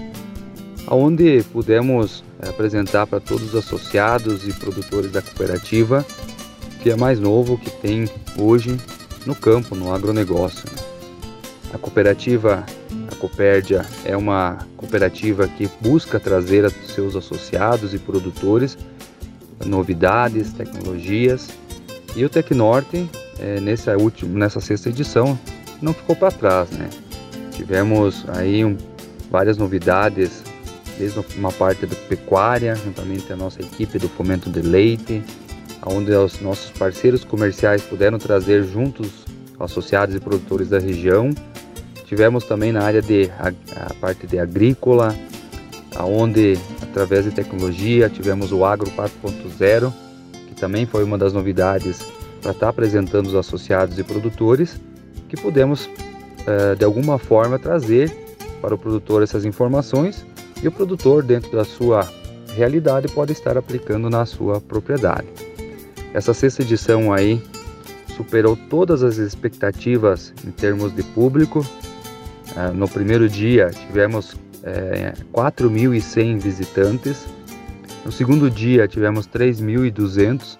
onde 0.89 1.43
pudemos 1.53 2.25
é, 2.41 2.49
apresentar 2.49 3.07
para 3.07 3.21
todos 3.21 3.55
os 3.55 3.55
associados 3.55 4.47
e 4.47 4.53
produtores 4.53 5.11
da 5.11 5.23
cooperativa 5.23 6.05
que 6.83 6.91
é 6.91 6.97
mais 6.97 7.19
novo 7.19 7.57
que 7.57 7.71
tem 7.71 8.09
hoje 8.39 8.77
no 9.25 9.35
campo, 9.35 9.75
no 9.75 9.93
agronegócio. 9.93 10.65
Né? 10.71 10.83
A 11.73 11.79
cooperativa 11.79 12.65
Copérdia 13.25 13.87
é 14.05 14.15
uma 14.15 14.59
cooperativa 14.77 15.49
que 15.49 15.67
busca 15.81 16.21
trazer 16.21 16.63
a 16.67 16.69
seus 16.69 17.17
associados 17.17 17.95
e 17.95 17.99
produtores 17.99 18.77
novidades, 19.65 20.53
tecnologias. 20.53 21.49
E 22.15 22.23
o 22.23 22.29
Tecnorte, 22.29 23.09
é, 23.39 23.61
nessa, 23.61 23.97
última, 23.97 24.39
nessa 24.39 24.61
sexta 24.61 24.91
edição, 24.91 25.39
não 25.85 25.95
ficou 25.95 26.17
para 26.17 26.31
trás. 26.31 26.71
Né? 26.71 26.91
Tivemos 27.53 28.25
aí 28.29 28.65
um, 28.65 28.77
várias 29.31 29.57
novidades, 29.57 30.43
desde 30.99 31.21
uma 31.37 31.53
parte 31.53 31.87
da 31.87 31.95
pecuária, 32.09 32.75
juntamente 32.75 33.33
a 33.33 33.37
nossa 33.37 33.61
equipe 33.61 33.99
do 33.99 34.09
Fomento 34.09 34.51
de 34.51 34.63
Leite, 34.63 35.23
onde 35.87 36.13
os 36.13 36.41
nossos 36.41 36.71
parceiros 36.71 37.25
comerciais 37.25 37.83
puderam 37.83 38.19
trazer 38.19 38.65
juntos 38.65 39.25
associados 39.61 40.15
e 40.15 40.21
produtores 40.21 40.69
da 40.69 40.79
região 40.79 41.31
Tivemos 42.15 42.45
também 42.45 42.71
na 42.71 42.83
área 42.83 43.03
de 43.03 43.31
a, 43.39 43.49
a 43.87 43.95
parte 43.95 44.27
de 44.27 44.39
agrícola, 44.39 45.13
aonde 45.97 46.57
através 46.81 47.25
de 47.25 47.31
tecnologia 47.31 48.09
tivemos 48.09 48.53
o 48.53 48.65
Agro 48.65 48.91
4.0, 48.91 49.93
que 50.47 50.55
também 50.55 50.87
foi 50.87 51.03
uma 51.03 51.17
das 51.17 51.33
novidades 51.33 52.07
para 52.41 52.53
estar 52.53 52.69
apresentando 52.69 53.27
os 53.27 53.35
associados 53.35 53.99
e 53.99 54.05
produtores, 54.05 54.81
que 55.35 55.43
pudemos 55.43 55.87
uh, 55.87 56.77
de 56.77 56.85
alguma 56.85 57.19
forma 57.19 57.59
trazer 57.59 58.11
para 58.61 58.75
o 58.75 58.79
produtor 58.79 59.23
essas 59.23 59.45
informações 59.45 60.25
e 60.63 60.69
o 60.69 60.73
produtor 60.73 61.23
dentro 61.23 61.51
da 61.53 61.65
sua 61.65 62.09
realidade 62.55 63.09
pode 63.09 63.33
estar 63.33 63.59
aplicando 63.59 64.09
na 64.09 64.25
sua 64.25 64.61
propriedade. 64.61 65.27
Essa 66.13 66.33
sexta 66.33 66.63
edição 66.63 67.13
aí 67.13 67.43
superou 68.17 68.57
todas 68.71 69.03
as 69.03 69.19
expectativas 69.19 70.33
em 70.47 70.51
termos 70.51 70.95
de 70.95 71.03
público, 71.03 71.67
ah, 72.57 72.71
no 72.71 72.89
primeiro 72.89 73.29
dia 73.29 73.71
tivemos 73.71 74.37
é, 74.63 75.13
4.100 75.33 76.39
visitantes. 76.39 77.27
No 78.05 78.13
segundo 78.13 78.49
dia 78.49 78.87
tivemos 78.87 79.27
3.200 79.27 80.57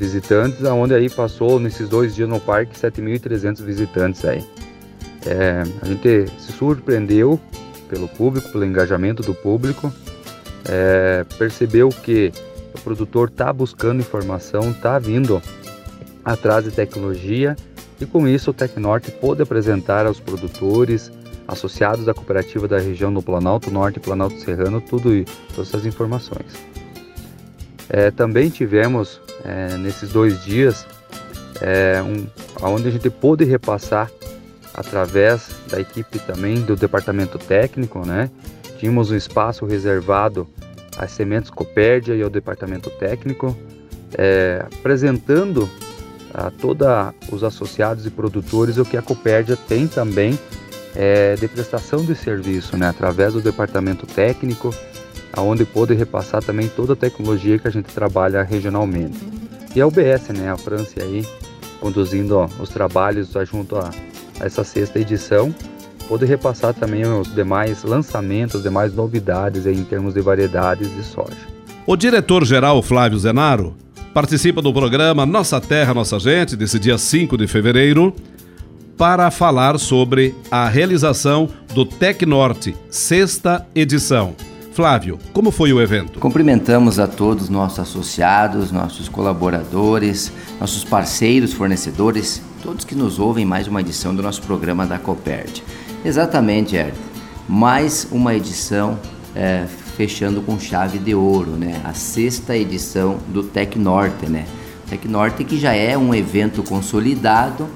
visitantes, 0.00 0.64
aonde 0.64 0.94
aí 0.94 1.10
passou 1.10 1.60
nesses 1.60 1.86
dois 1.86 2.14
dias 2.14 2.26
no 2.26 2.40
parque 2.40 2.74
7.300 2.74 3.62
visitantes 3.62 4.24
aí. 4.24 4.42
É, 5.26 5.62
a 5.82 5.86
gente 5.86 6.26
se 6.38 6.52
surpreendeu 6.52 7.38
pelo 7.86 8.08
público, 8.08 8.50
pelo 8.50 8.64
engajamento 8.64 9.22
do 9.22 9.34
público, 9.34 9.92
é, 10.64 11.26
percebeu 11.38 11.90
que 11.90 12.32
o 12.74 12.80
produtor 12.80 13.28
está 13.28 13.52
buscando 13.52 14.00
informação, 14.00 14.70
está 14.70 14.98
vindo 14.98 15.42
atrás 16.24 16.64
de 16.64 16.70
tecnologia 16.70 17.54
e 18.00 18.06
com 18.06 18.26
isso 18.26 18.52
o 18.52 18.54
Tecnorte 18.54 19.10
pôde 19.10 19.42
apresentar 19.42 20.06
aos 20.06 20.18
produtores, 20.18 21.12
associados 21.46 22.06
da 22.06 22.14
cooperativa 22.14 22.66
da 22.66 22.78
região 22.78 23.12
do 23.12 23.20
Planalto 23.20 23.70
Norte 23.70 23.96
e 23.96 24.00
Planalto 24.00 24.40
Serrano, 24.40 24.80
tudo 24.80 25.10
todas 25.54 25.68
essas 25.68 25.84
informações. 25.84 26.46
É, 27.90 28.10
também 28.10 28.48
tivemos 28.48 29.20
é, 29.44 29.76
nesses 29.76 30.10
dois 30.10 30.42
dias 30.44 30.86
é, 31.60 32.02
um, 32.02 32.26
onde 32.66 32.88
a 32.88 32.90
gente 32.90 33.10
pôde 33.10 33.44
repassar 33.44 34.10
através 34.74 35.50
da 35.68 35.80
equipe 35.80 36.18
também 36.20 36.60
do 36.60 36.74
departamento 36.74 37.38
técnico, 37.38 38.06
né? 38.06 38.30
Tínhamos 38.78 39.10
um 39.10 39.16
espaço 39.16 39.66
reservado 39.66 40.48
às 40.96 41.10
sementes 41.10 41.50
Copérdia 41.50 42.14
e 42.14 42.22
ao 42.22 42.30
departamento 42.30 42.88
técnico, 42.90 43.56
é, 44.16 44.64
apresentando 44.78 45.68
a 46.32 46.50
todos 46.50 46.86
os 47.30 47.44
associados 47.44 48.06
e 48.06 48.10
produtores 48.10 48.78
o 48.78 48.84
que 48.84 48.96
a 48.96 49.02
Copérdia 49.02 49.56
tem 49.56 49.86
também 49.86 50.38
é, 50.94 51.34
de 51.34 51.46
prestação 51.48 52.04
de 52.04 52.14
serviço, 52.14 52.76
né, 52.76 52.88
através 52.88 53.34
do 53.34 53.40
departamento 53.40 54.06
técnico, 54.06 54.74
aonde 55.32 55.64
pode 55.64 55.94
repassar 55.94 56.42
também 56.42 56.68
toda 56.68 56.94
a 56.94 56.96
tecnologia 56.96 57.58
que 57.58 57.68
a 57.68 57.70
gente 57.70 57.92
trabalha 57.92 58.42
regionalmente. 58.42 59.18
E 59.74 59.80
a 59.80 59.86
UBS, 59.86 60.28
né, 60.30 60.50
a 60.50 60.56
França 60.56 61.00
aí, 61.00 61.24
conduzindo 61.80 62.36
ó, 62.36 62.48
os 62.60 62.68
trabalhos 62.68 63.32
junto 63.44 63.76
a, 63.76 63.90
a 64.40 64.44
essa 64.44 64.64
sexta 64.64 64.98
edição, 64.98 65.54
poder 66.08 66.26
repassar 66.26 66.74
também 66.74 67.06
os 67.06 67.32
demais 67.32 67.84
lançamentos, 67.84 68.56
as 68.56 68.62
demais 68.64 68.92
novidades 68.92 69.66
em 69.66 69.84
termos 69.84 70.14
de 70.14 70.20
variedades 70.20 70.92
de 70.92 71.04
soja. 71.04 71.36
O 71.86 71.96
diretor-geral 71.96 72.82
Flávio 72.82 73.18
Zenaro 73.18 73.76
participa 74.12 74.60
do 74.60 74.72
programa 74.72 75.24
Nossa 75.24 75.60
Terra, 75.60 75.94
Nossa 75.94 76.18
Gente, 76.18 76.56
desse 76.56 76.78
dia 76.78 76.98
5 76.98 77.38
de 77.38 77.46
fevereiro, 77.46 78.14
para 78.96 79.30
falar 79.30 79.78
sobre 79.78 80.34
a 80.50 80.68
realização 80.68 81.48
do 81.74 81.86
Tec 81.86 82.22
Norte, 82.26 82.76
sexta 82.90 83.66
edição. 83.74 84.34
Flávio, 84.72 85.18
como 85.32 85.50
foi 85.50 85.72
o 85.72 85.80
evento? 85.80 86.20
Cumprimentamos 86.20 87.00
a 87.00 87.08
todos 87.08 87.48
nossos 87.48 87.80
associados, 87.80 88.70
nossos 88.70 89.08
colaboradores, 89.08 90.32
nossos 90.60 90.84
parceiros, 90.84 91.52
fornecedores, 91.52 92.40
todos 92.62 92.84
que 92.84 92.94
nos 92.94 93.18
ouvem 93.18 93.44
mais 93.44 93.66
uma 93.66 93.80
edição 93.80 94.14
do 94.14 94.22
nosso 94.22 94.40
programa 94.42 94.86
da 94.86 94.96
Coperd. 94.96 95.62
Exatamente, 96.04 96.76
Erd. 96.76 96.94
Mais 97.48 98.06
uma 98.12 98.32
edição 98.32 98.96
é, 99.34 99.66
fechando 99.96 100.40
com 100.40 100.58
chave 100.58 100.98
de 100.98 101.16
ouro, 101.16 101.50
né? 101.50 101.80
A 101.84 101.92
sexta 101.92 102.56
edição 102.56 103.18
do 103.26 103.42
Tec 103.42 103.74
Norte, 103.76 104.26
né? 104.26 104.46
Tec 104.88 105.04
Norte 105.06 105.42
que 105.42 105.58
já 105.58 105.74
é 105.74 105.98
um 105.98 106.14
evento 106.14 106.62
consolidado, 106.62 107.68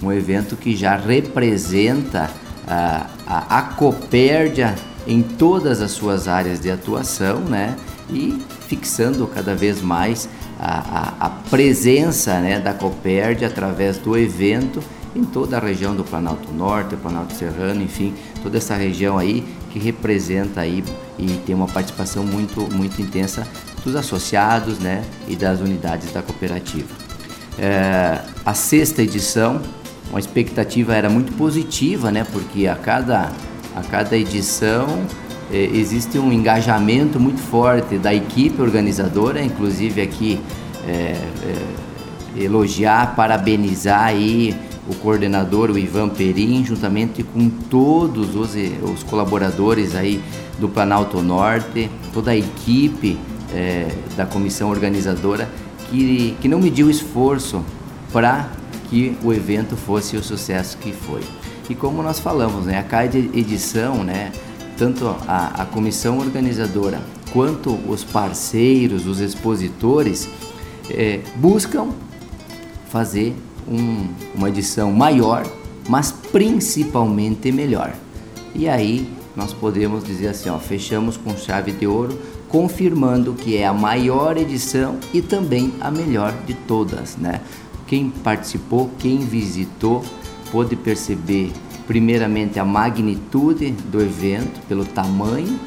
um 0.00 0.12
evento 0.12 0.54
que 0.54 0.76
já 0.76 0.96
representa 0.96 2.30
a, 2.68 3.06
a, 3.26 3.58
a 3.58 3.62
Copérdia 3.62 4.76
em 5.06 5.22
todas 5.22 5.80
as 5.80 5.92
suas 5.92 6.28
áreas 6.28 6.60
de 6.60 6.70
atuação, 6.70 7.40
né? 7.40 7.76
E 8.10 8.40
fixando 8.68 9.26
cada 9.26 9.54
vez 9.54 9.80
mais 9.80 10.28
a, 10.58 10.78
a, 10.78 11.26
a 11.26 11.30
presença 11.30 12.40
né, 12.40 12.58
da 12.60 12.72
Copérdia 12.72 13.48
através 13.48 13.98
do 13.98 14.16
evento 14.16 14.82
em 15.14 15.24
toda 15.24 15.56
a 15.56 15.60
região 15.60 15.94
do 15.94 16.04
Planalto 16.04 16.52
Norte, 16.52 16.94
Planalto 16.96 17.32
Serrano, 17.34 17.82
enfim, 17.82 18.14
toda 18.42 18.58
essa 18.58 18.74
região 18.74 19.16
aí 19.16 19.44
que 19.70 19.78
representa 19.78 20.60
aí 20.60 20.84
e 21.18 21.26
tem 21.46 21.54
uma 21.54 21.66
participação 21.66 22.22
muito, 22.22 22.60
muito 22.72 23.00
intensa 23.00 23.46
dos 23.82 23.96
associados 23.96 24.78
né, 24.78 25.04
e 25.26 25.34
das 25.34 25.60
unidades 25.60 26.12
da 26.12 26.22
cooperativa. 26.22 26.88
É, 27.58 28.20
a 28.44 28.52
sexta 28.52 29.02
edição, 29.02 29.62
uma 30.10 30.20
expectativa 30.20 30.94
era 30.94 31.08
muito 31.08 31.32
positiva, 31.32 32.10
né, 32.10 32.26
porque 32.30 32.66
a 32.66 32.74
cada, 32.74 33.32
a 33.76 33.82
cada 33.82 34.16
edição 34.16 35.04
é, 35.52 35.64
existe 35.72 36.18
um 36.18 36.32
engajamento 36.32 37.20
muito 37.20 37.40
forte 37.40 37.98
da 37.98 38.12
equipe 38.12 38.60
organizadora, 38.60 39.42
inclusive 39.42 40.00
aqui 40.00 40.40
é, 40.88 41.14
é, 42.38 42.42
elogiar, 42.42 43.14
parabenizar 43.14 44.04
aí 44.04 44.56
o 44.88 44.94
coordenador, 44.94 45.70
o 45.70 45.78
Ivan 45.78 46.08
Perim, 46.08 46.64
juntamente 46.64 47.22
com 47.22 47.50
todos 47.50 48.34
os, 48.34 48.54
os 48.82 49.02
colaboradores 49.02 49.94
aí 49.94 50.22
do 50.58 50.68
Planalto 50.68 51.20
Norte, 51.20 51.90
toda 52.12 52.30
a 52.30 52.36
equipe 52.36 53.18
da 54.16 54.26
comissão 54.26 54.68
organizadora 54.68 55.48
que, 55.88 56.36
que 56.40 56.48
não 56.48 56.60
mediu 56.60 56.90
esforço 56.90 57.64
para 58.12 58.48
que 58.90 59.16
o 59.22 59.32
evento 59.32 59.76
fosse 59.76 60.16
o 60.16 60.22
sucesso 60.22 60.76
que 60.78 60.92
foi. 60.92 61.22
E 61.68 61.74
como 61.74 62.02
nós 62.02 62.18
falamos, 62.18 62.66
né, 62.66 62.78
a 62.78 62.82
cada 62.82 63.18
edição, 63.18 64.04
né, 64.04 64.32
tanto 64.76 65.06
a, 65.26 65.62
a 65.62 65.66
comissão 65.66 66.18
organizadora 66.18 67.00
quanto 67.32 67.70
os 67.88 68.04
parceiros, 68.04 69.06
os 69.06 69.20
expositores, 69.20 70.28
é, 70.90 71.20
buscam 71.36 71.88
fazer 72.88 73.34
um, 73.68 74.06
uma 74.34 74.48
edição 74.48 74.92
maior, 74.92 75.44
mas 75.88 76.12
principalmente 76.12 77.50
melhor. 77.50 77.92
E 78.54 78.68
aí 78.68 79.08
nós 79.34 79.52
podemos 79.52 80.04
dizer 80.04 80.28
assim, 80.28 80.48
ó, 80.48 80.58
fechamos 80.58 81.16
com 81.16 81.36
chave 81.36 81.72
de 81.72 81.86
ouro, 81.86 82.18
confirmando 82.48 83.34
que 83.34 83.56
é 83.56 83.66
a 83.66 83.72
maior 83.72 84.36
edição 84.36 84.98
e 85.12 85.20
também 85.20 85.74
a 85.80 85.90
melhor 85.90 86.32
de 86.46 86.54
todas, 86.54 87.16
né? 87.16 87.40
Quem 87.86 88.08
participou, 88.08 88.90
quem 88.98 89.18
visitou, 89.18 90.02
pôde 90.50 90.76
perceber 90.76 91.52
primeiramente 91.86 92.58
a 92.58 92.64
magnitude 92.64 93.70
do 93.70 94.00
evento 94.00 94.60
pelo 94.66 94.84
tamanho 94.84 95.58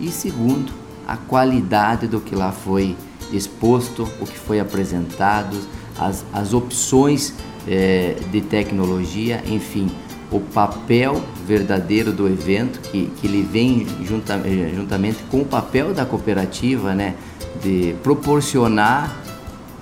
e 0.00 0.08
segundo 0.08 0.72
a 1.06 1.16
qualidade 1.16 2.06
do 2.06 2.20
que 2.20 2.34
lá 2.34 2.52
foi 2.52 2.96
exposto, 3.32 4.08
o 4.20 4.26
que 4.26 4.38
foi 4.38 4.60
apresentado, 4.60 5.56
as, 5.98 6.24
as 6.32 6.52
opções 6.52 7.34
é, 7.66 8.16
de 8.30 8.40
tecnologia, 8.40 9.42
enfim, 9.46 9.90
o 10.30 10.40
papel 10.40 11.22
verdadeiro 11.46 12.12
do 12.12 12.26
evento, 12.26 12.80
que, 12.80 13.10
que 13.20 13.26
ele 13.26 13.42
vem 13.42 13.86
junta, 14.04 14.40
eh, 14.44 14.72
juntamente 14.74 15.18
com 15.30 15.42
o 15.42 15.44
papel 15.44 15.92
da 15.92 16.06
cooperativa, 16.06 16.94
né, 16.94 17.14
de 17.62 17.94
proporcionar 18.02 19.14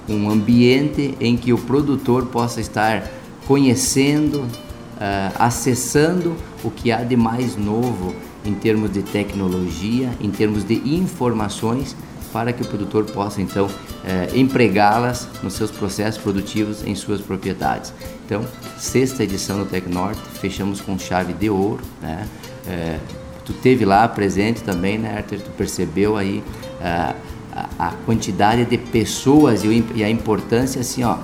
um 0.09 0.29
ambiente 0.29 1.15
em 1.21 1.37
que 1.37 1.53
o 1.53 1.59
produtor 1.59 2.27
possa 2.27 2.61
estar 2.61 3.09
conhecendo, 3.51 4.43
uh, 4.43 5.35
acessando 5.37 6.37
o 6.63 6.71
que 6.71 6.93
há 6.93 7.03
de 7.03 7.17
mais 7.17 7.57
novo 7.57 8.15
em 8.45 8.55
termos 8.55 8.93
de 8.93 9.03
tecnologia, 9.03 10.09
em 10.21 10.31
termos 10.31 10.63
de 10.63 10.75
informações 10.89 11.97
para 12.33 12.53
que 12.53 12.63
o 12.63 12.65
produtor 12.65 13.07
possa 13.07 13.43
então 13.43 13.69
é, 14.05 14.39
empregá-las 14.39 15.27
nos 15.43 15.55
seus 15.55 15.69
processos 15.69 16.23
produtivos 16.23 16.85
em 16.85 16.95
suas 16.95 17.21
propriedades. 17.21 17.93
Então, 18.25 18.47
sexta 18.79 19.25
edição 19.25 19.59
do 19.59 19.65
Tecnorte, 19.65 20.21
fechamos 20.41 20.81
com 20.81 20.97
chave 20.97 21.33
de 21.33 21.51
ouro, 21.51 21.83
né? 22.01 22.29
É, 22.69 23.01
tu 23.45 23.53
teve 23.53 23.85
lá 23.85 24.07
presente 24.07 24.63
também, 24.63 24.97
né, 24.97 25.17
Arthur? 25.17 25.41
Tu 25.41 25.51
percebeu 25.51 26.17
aí 26.17 26.41
é, 26.81 27.15
a, 27.77 27.95
quantidade 28.07 28.65
de 28.65 28.79
pessoas 28.79 29.65
e, 29.65 30.05
a 30.05 30.09
importância, 30.09 30.81
assim, 30.81 31.03
ó, 31.03 31.17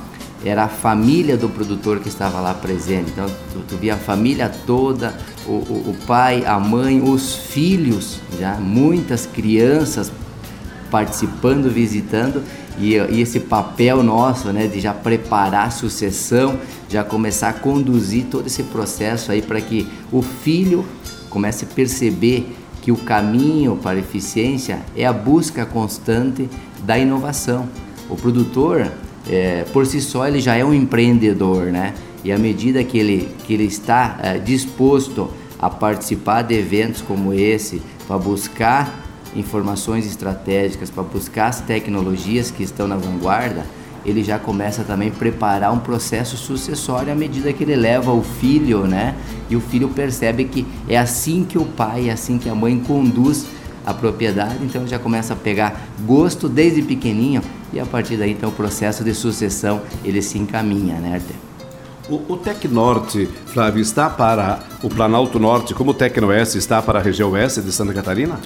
era 0.45 0.65
a 0.65 0.69
família 0.69 1.37
do 1.37 1.49
produtor 1.49 2.01
que 2.01 2.09
estava 2.09 2.41
lá 2.41 2.55
presente. 2.55 3.11
Então, 3.11 3.27
tu, 3.53 3.61
tu 3.69 3.77
via 3.77 3.95
a 3.95 3.99
família 3.99 4.49
toda, 4.67 5.15
o, 5.47 5.53
o, 5.53 5.91
o 5.91 5.97
pai, 6.07 6.45
a 6.45 6.59
mãe, 6.59 7.01
os 7.01 7.35
filhos, 7.35 8.21
já 8.39 8.55
muitas 8.55 9.27
crianças 9.27 10.13
participando, 10.91 11.71
visitando 11.71 12.43
e, 12.79 12.95
e, 12.95 13.21
esse 13.21 13.41
papel 13.41 14.03
nosso, 14.03 14.53
né, 14.53 14.67
de 14.67 14.81
já 14.81 14.93
preparar 14.93 15.69
a 15.69 15.71
sucessão, 15.71 16.59
já 16.89 17.03
começar 17.03 17.49
a 17.49 17.53
conduzir 17.53 18.27
todo 18.27 18.47
esse 18.47 18.63
processo 18.65 19.33
aí 19.33 19.43
para 19.43 19.61
que 19.61 19.89
o 20.13 20.23
filho 20.23 20.85
comece 21.31 21.65
a 21.65 21.69
perceber 21.69 22.55
que 22.83 22.93
o 22.93 22.97
caminho 22.97 23.77
para 23.77 23.97
a 23.97 24.01
eficiência 24.01 24.81
é 24.97 25.05
a 25.05 25.13
busca 25.13 25.67
constante 25.67 26.49
da 26.85 26.99
inovação. 26.99 27.69
O 28.09 28.15
produtor, 28.15 28.93
é, 29.29 29.65
por 29.73 29.87
si 29.87 30.01
só, 30.01 30.27
ele 30.27 30.41
já 30.41 30.57
é 30.57 30.65
um 30.65 30.73
empreendedor, 30.73 31.67
né? 31.67 31.95
E 32.25 32.33
à 32.33 32.39
medida 32.39 32.83
que 32.83 32.99
ele, 32.99 33.29
que 33.45 33.55
ele 33.55 33.65
está 33.65 34.19
é, 34.23 34.39
disposto 34.39 35.31
a 35.59 35.71
participar 35.71 36.43
de 36.43 36.55
eventos 36.55 37.01
como 37.01 37.33
esse, 37.33 37.83
para 38.07 38.19
buscar 38.19 39.05
informações 39.35 40.07
estratégicas, 40.07 40.91
para 40.91 41.03
buscar 41.03 41.49
as 41.49 41.61
tecnologias 41.61 42.51
que 42.51 42.63
estão 42.63 42.87
na 42.89 42.97
vanguarda, 42.97 43.65
ele 44.05 44.23
já 44.23 44.39
começa 44.39 44.85
também 44.85 45.09
a 45.09 45.13
preparar 45.13 45.73
um 45.73 45.81
processo 45.81 46.37
sucessório 46.37 47.13
à 47.13 47.17
medida 47.17 47.53
que 47.53 47.65
ele 47.65 47.75
leva 47.75 48.13
o 48.13 48.23
filho, 48.23 48.87
né? 48.87 49.17
E 49.51 49.57
o 49.57 49.61
filho 49.61 49.89
percebe 49.89 50.45
que 50.45 50.65
é 50.89 50.97
assim 50.97 51.45
que 51.45 51.59
o 51.59 51.65
pai, 51.65 52.09
é 52.09 52.13
assim 52.13 52.39
que 52.39 52.49
a 52.49 52.55
mãe 52.55 52.79
conduz 52.79 53.47
a 53.85 53.93
propriedade, 53.93 54.59
então 54.65 54.87
já 54.87 54.99
começa 54.99 55.33
a 55.33 55.37
pegar 55.37 55.89
gosto 56.05 56.49
desde 56.49 56.83
pequenininho 56.83 57.41
e 57.77 57.81
a 57.81 57.87
partir 57.87 58.17
daí 58.17 58.33
então 58.33 58.49
o 58.49 58.53
processo 58.53 59.05
de 59.05 59.15
sucessão 59.15 59.83
ele 60.05 60.23
se 60.23 60.39
encaminha, 60.39 60.99
né, 60.99 61.15
Arthur? 61.15 61.37
O, 62.09 62.35
o 62.35 62.37
Tecnorte, 62.37 63.29
Flávio, 63.47 63.83
está 63.83 64.09
para 64.09 64.61
o 64.83 64.89
Planalto 64.89 65.39
Norte 65.39 65.75
como 65.75 65.91
o 65.91 65.95
Tecnoeste 65.95 66.57
está 66.57 66.81
para 66.81 66.99
a 66.99 67.03
região 67.03 67.31
oeste 67.33 67.61
de 67.61 67.73
Santa 67.73 67.93
Catarina? 67.93 68.39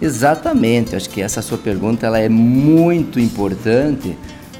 Exatamente, 0.00 0.94
acho 0.94 1.10
que 1.10 1.20
essa 1.20 1.42
sua 1.42 1.58
pergunta 1.58 2.06
ela 2.06 2.18
é 2.18 2.28
muito 2.28 3.18
importante, 3.18 4.16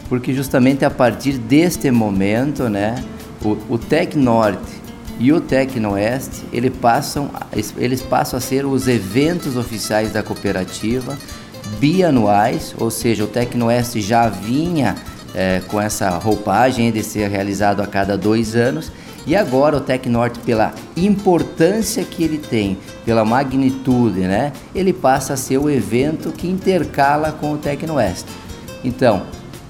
porque 0.09 0.35
justamente 0.35 0.85
a 0.85 0.91
partir 0.91 1.39
deste 1.39 1.91
momento, 1.91 2.69
né, 2.69 3.03
o, 3.43 3.57
o 3.75 3.79
Tec 3.79 4.15
Norte 4.17 4.81
e 5.19 5.33
o 5.33 5.41
Tecnoeste, 5.41 6.45
ele 6.53 6.71
passam, 6.71 7.31
eles 7.77 8.01
passam 8.01 8.39
a 8.39 8.41
ser 8.41 8.65
os 8.65 8.89
eventos 8.89 9.57
oficiais 9.57 10.13
da 10.13 10.23
cooperativa, 10.23 11.17
bianuais, 11.81 12.75
ou 12.79 12.91
seja, 12.91 13.25
o 13.25 13.27
Tecnoeste 13.27 14.03
já 14.03 14.29
vinha 14.29 14.97
é, 15.35 15.63
com 15.67 15.81
essa 15.81 16.11
roupagem 16.11 16.93
de 16.93 17.03
ser 17.03 17.29
realizado 17.31 17.81
a 17.81 17.87
cada 17.87 18.19
dois 18.19 18.55
anos, 18.55 18.93
e 19.27 19.35
agora 19.35 19.77
o 19.77 19.81
Tec 19.81 20.07
Norte, 20.07 20.39
pela 20.41 20.75
importância 20.97 22.05
que 22.05 22.23
ele 22.23 22.39
tem, 22.39 22.77
pela 23.05 23.25
magnitude, 23.25 24.21
né, 24.21 24.53
ele 24.75 24.93
passa 24.93 25.33
a 25.33 25.37
ser 25.37 25.59
o 25.59 25.71
evento 25.71 26.31
que 26.33 26.47
intercala 26.47 27.33
com 27.33 27.53
o 27.53 27.59
Tecnoeste. 27.59 28.31
Então, 28.85 29.23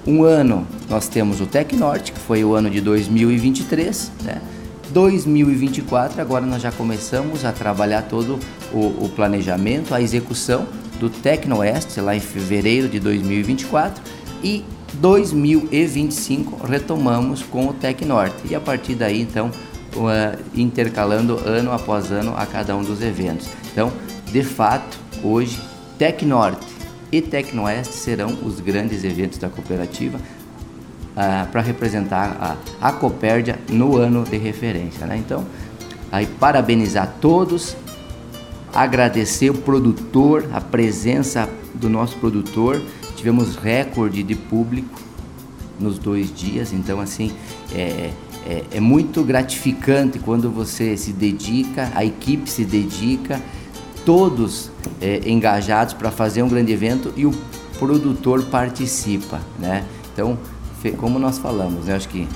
um 0.05 0.23
ano 0.23 0.67
nós 0.89 1.07
temos 1.07 1.39
o 1.39 1.45
Tec 1.45 1.73
Norte, 1.73 2.11
que 2.11 2.19
foi 2.19 2.43
o 2.43 2.53
ano 2.53 2.69
de 2.69 2.81
2023, 2.81 4.11
né? 4.23 4.41
2024, 4.89 6.19
agora 6.19 6.45
nós 6.45 6.61
já 6.61 6.71
começamos 6.71 7.45
a 7.45 7.53
trabalhar 7.53 8.01
todo 8.03 8.37
o, 8.73 9.05
o 9.05 9.11
planejamento, 9.15 9.95
a 9.95 10.01
execução 10.01 10.67
do 11.01 11.09
Tecnoeste 11.09 11.99
lá 11.99 12.15
em 12.15 12.19
fevereiro 12.19 12.87
de 12.87 12.99
2024 12.99 14.03
e 14.43 14.63
2025 14.93 16.67
retomamos 16.67 17.41
com 17.41 17.67
o 17.67 17.73
Tecnorte 17.73 18.35
e 18.47 18.53
a 18.53 18.59
partir 18.59 18.93
daí 18.93 19.19
então 19.19 19.49
uh, 19.95 20.39
intercalando 20.53 21.39
ano 21.43 21.71
após 21.71 22.11
ano 22.11 22.35
a 22.37 22.45
cada 22.45 22.75
um 22.75 22.83
dos 22.83 23.01
eventos. 23.01 23.49
Então, 23.71 23.91
de 24.31 24.43
fato, 24.43 24.99
hoje 25.23 25.59
Tecnorte 25.97 26.67
e 27.11 27.19
Tecnoeste 27.19 27.95
serão 27.95 28.37
os 28.43 28.59
grandes 28.59 29.03
eventos 29.03 29.39
da 29.39 29.49
cooperativa 29.49 30.19
uh, 30.19 31.51
para 31.51 31.61
representar 31.61 32.59
a, 32.79 32.89
a 32.89 32.91
Copérdia 32.91 33.57
no 33.67 33.97
ano 33.97 34.23
de 34.23 34.37
referência. 34.37 35.07
Né? 35.07 35.17
Então, 35.17 35.47
aí 36.11 36.27
parabenizar 36.27 37.15
todos, 37.19 37.75
agradecer 38.73 39.49
o 39.49 39.53
produtor, 39.53 40.47
a 40.53 40.61
presença 40.61 41.49
do 41.73 41.89
nosso 41.89 42.17
produtor. 42.17 42.81
Tivemos 43.15 43.55
recorde 43.55 44.23
de 44.23 44.35
público 44.35 44.99
nos 45.79 45.97
dois 45.97 46.33
dias, 46.33 46.73
então 46.73 46.99
assim 46.99 47.31
é, 47.73 48.11
é, 48.45 48.63
é 48.73 48.79
muito 48.79 49.23
gratificante 49.23 50.19
quando 50.19 50.49
você 50.49 50.95
se 50.95 51.11
dedica, 51.11 51.91
a 51.95 52.05
equipe 52.05 52.49
se 52.49 52.63
dedica, 52.63 53.41
todos 54.05 54.69
é, 55.01 55.21
engajados 55.27 55.93
para 55.93 56.11
fazer 56.11 56.43
um 56.43 56.49
grande 56.49 56.71
evento 56.71 57.11
e 57.15 57.25
o 57.25 57.33
produtor 57.79 58.43
participa, 58.45 59.39
né? 59.59 59.85
Então 60.13 60.37
como 60.97 61.19
nós 61.19 61.37
falamos, 61.37 61.85
né? 61.85 61.95
acho 61.95 62.09
que 62.09 62.27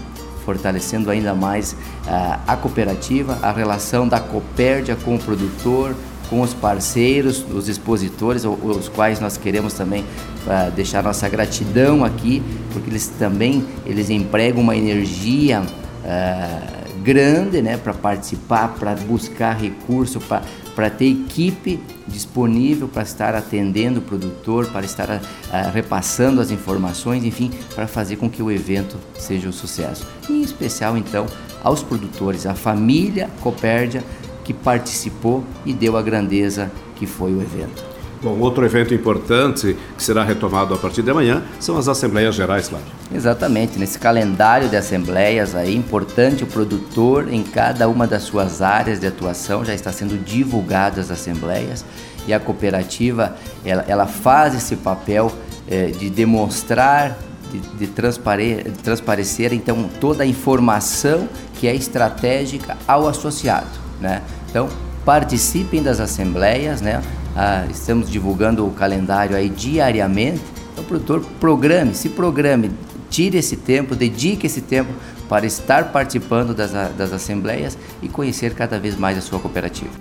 fortalecendo 0.46 1.10
ainda 1.10 1.34
mais 1.34 1.74
uh, 1.74 2.40
a 2.46 2.56
cooperativa, 2.56 3.40
a 3.42 3.52
relação 3.52 4.08
da 4.08 4.20
Copérdia 4.20 4.96
com 4.96 5.16
o 5.16 5.20
produtor, 5.20 5.96
com 6.26 6.42
os 6.42 6.54
parceiros, 6.54 7.46
os 7.54 7.70
expositores, 7.70 8.44
os 8.46 8.90
quais 8.90 9.20
nós 9.20 9.38
queremos 9.38 9.74
também 9.74 10.02
uh, 10.02 10.72
deixar 10.76 11.04
nossa 11.04 11.30
gratidão 11.30 12.04
aqui, 12.04 12.44
porque 12.74 12.90
eles 12.90 13.08
também 13.08 13.66
eles 13.86 14.10
empregam 14.10 14.62
uma 14.62 14.76
energia 14.76 15.62
uh, 15.62 16.86
grande, 17.04 17.62
né, 17.62 17.78
para 17.78 17.94
participar, 17.94 18.70
para 18.80 18.96
buscar 18.96 19.54
recurso, 19.54 20.20
para 20.20 20.90
ter 20.90 21.06
equipe 21.06 21.80
disponível 22.08 22.88
para 22.88 23.04
estar 23.04 23.36
atendendo 23.36 24.00
o 24.00 24.02
produtor, 24.02 24.68
para 24.72 24.86
estar 24.86 25.10
uh, 25.10 25.72
repassando 25.74 26.42
as 26.42 26.52
informações, 26.52 27.24
enfim, 27.24 27.52
para 27.74 27.88
fazer 27.88 28.16
com 28.16 28.30
que 28.30 28.42
o 28.42 28.52
evento 28.52 28.98
seja 29.18 29.48
um 29.48 29.52
sucesso. 29.52 30.08
Em 30.30 30.42
especial, 30.42 30.98
então, 30.98 31.26
aos 31.64 31.82
produtores, 31.82 32.46
à 32.46 32.54
família 32.54 33.30
Copérdia 33.42 34.04
que 34.46 34.54
participou 34.54 35.44
e 35.66 35.74
deu 35.74 35.98
a 35.98 36.02
grandeza 36.02 36.72
que 36.96 37.06
foi 37.06 37.34
o 37.34 37.42
evento. 37.42 37.96
Bom, 38.22 38.40
outro 38.40 38.66
evento 38.66 38.94
importante 38.94 39.78
que 39.96 40.04
será 40.04 40.24
retomado 40.24 40.74
a 40.74 40.78
partir 40.78 41.04
de 41.04 41.12
amanhã 41.12 41.44
são 41.60 41.78
as 41.78 41.88
Assembleias 41.88 42.34
Gerais, 42.34 42.70
claro. 42.70 42.84
Exatamente, 43.14 43.78
nesse 43.78 44.00
calendário 44.00 44.70
de 44.70 44.76
assembleias 44.76 45.54
aí, 45.54 45.76
importante 45.76 46.44
o 46.44 46.48
produtor 46.48 47.32
em 47.32 47.44
cada 47.44 47.88
uma 47.88 48.08
das 48.08 48.24
suas 48.24 48.62
áreas 48.62 49.00
de 49.00 49.06
atuação, 49.06 49.64
já 49.64 49.74
está 49.74 49.92
sendo 49.92 50.18
divulgado 50.18 51.00
as 51.00 51.12
assembleias 51.12 51.86
e 52.28 52.34
a 52.34 52.40
cooperativa, 52.40 53.36
ela, 53.64 53.86
ela 53.88 54.08
faz 54.08 54.56
esse 54.56 54.76
papel 54.78 55.32
eh, 55.68 55.88
de 55.88 56.10
demonstrar, 56.10 57.18
de, 57.52 57.60
de, 57.60 57.88
transpare, 57.88 58.64
de 58.64 58.82
transparecer 58.82 59.54
então 59.54 59.88
toda 60.00 60.24
a 60.24 60.26
informação 60.26 61.30
que 61.60 61.68
é 61.68 61.76
estratégica 61.76 62.76
ao 62.88 63.08
associado, 63.08 63.85
né? 64.00 64.22
Então, 64.50 64.70
participem 65.04 65.82
das 65.82 66.00
assembleias, 66.00 66.82
né? 66.82 67.02
Ah, 67.36 67.66
estamos 67.70 68.10
divulgando 68.10 68.66
o 68.66 68.72
calendário 68.72 69.36
aí 69.36 69.50
diariamente. 69.50 70.42
Então, 70.72 70.84
produtor 70.84 71.24
programe, 71.40 71.94
se 71.94 72.10
programe, 72.10 72.72
tire 73.10 73.38
esse 73.38 73.58
tempo, 73.58 73.96
dedique 73.96 74.48
esse 74.48 74.62
tempo 74.62 74.92
para 75.28 75.46
estar 75.46 75.92
participando 75.92 76.54
das, 76.54 76.72
das 76.72 77.12
assembleias 77.12 77.78
e 78.02 78.08
conhecer 78.08 78.54
cada 78.54 78.80
vez 78.80 78.96
mais 78.96 79.18
a 79.18 79.22
sua 79.22 79.40
cooperativa. 79.40 79.92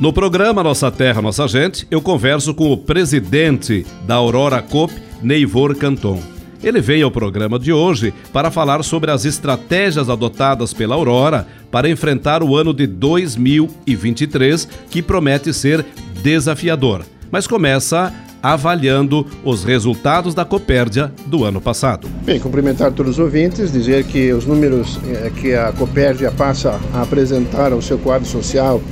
No 0.00 0.12
programa 0.12 0.62
Nossa 0.62 0.90
Terra, 0.90 1.22
Nossa 1.22 1.46
Gente, 1.46 1.86
eu 1.90 2.02
converso 2.02 2.52
com 2.52 2.72
o 2.72 2.76
presidente 2.76 3.86
da 4.04 4.16
Aurora 4.16 4.60
Coop, 4.60 4.92
Neivor 5.22 5.76
Canton. 5.76 6.33
Ele 6.64 6.80
veio 6.80 7.04
ao 7.04 7.10
programa 7.10 7.58
de 7.58 7.74
hoje 7.74 8.14
para 8.32 8.50
falar 8.50 8.82
sobre 8.82 9.10
as 9.10 9.26
estratégias 9.26 10.08
adotadas 10.08 10.72
pela 10.72 10.94
Aurora 10.94 11.46
para 11.70 11.90
enfrentar 11.90 12.42
o 12.42 12.56
ano 12.56 12.72
de 12.72 12.86
2023, 12.86 14.66
que 14.88 15.02
promete 15.02 15.52
ser 15.52 15.84
desafiador, 16.22 17.04
mas 17.30 17.46
começa 17.46 18.10
avaliando 18.42 19.26
os 19.44 19.62
resultados 19.62 20.34
da 20.34 20.44
Copérdia 20.44 21.12
do 21.26 21.44
ano 21.44 21.60
passado. 21.60 22.08
Bem, 22.24 22.40
cumprimentar 22.40 22.92
todos 22.92 23.12
os 23.12 23.18
ouvintes, 23.18 23.70
dizer 23.70 24.04
que 24.04 24.32
os 24.32 24.46
números 24.46 24.98
eh, 25.06 25.30
que 25.36 25.54
a 25.54 25.70
Copérdia 25.72 26.30
passa 26.30 26.80
a 26.94 27.02
apresentar 27.02 27.72
ao 27.72 27.82
seu 27.82 27.98
quadro 27.98 28.26
social 28.26 28.82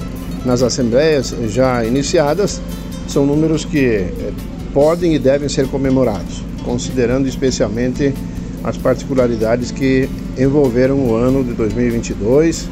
nas 0.44 0.62
assembleias 0.62 1.34
já 1.48 1.84
iniciadas 1.84 2.60
são 3.06 3.26
números 3.26 3.64
que 3.64 3.84
eh, 3.86 4.32
podem 4.72 5.14
e 5.14 5.18
devem 5.18 5.48
ser 5.48 5.68
comemorados, 5.68 6.42
considerando 6.64 7.28
especialmente 7.28 8.14
as 8.64 8.76
particularidades 8.76 9.70
que 9.70 10.08
envolveram 10.38 10.98
o 10.98 11.14
ano 11.14 11.42
de 11.44 11.52
2022 11.52 12.68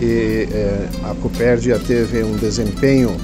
e 0.00 0.48
eh, 0.50 0.88
a 1.04 1.14
Copérdia 1.14 1.78
teve 1.78 2.22
um 2.22 2.36
desempenho 2.36 3.16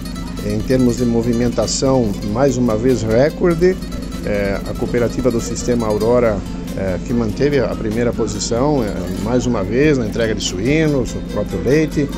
em 0.47 0.59
termos 0.61 0.97
de 0.97 1.05
movimentação, 1.05 2.11
mais 2.33 2.57
uma 2.57 2.77
vez 2.77 3.03
recorde. 3.03 3.77
É, 4.25 4.61
a 4.69 4.75
cooperativa 4.75 5.31
do 5.31 5.41
Sistema 5.41 5.87
Aurora, 5.87 6.37
é, 6.77 6.99
que 7.07 7.13
manteve 7.13 7.59
a 7.59 7.69
primeira 7.69 8.13
posição, 8.13 8.85
mais 9.23 9.47
uma 9.47 9.63
vez, 9.63 9.97
na 9.97 10.07
entrega 10.07 10.35
de 10.35 10.43
suínos, 10.43 11.15
o 11.15 11.33
próprio 11.33 11.63
leite. 11.63 12.09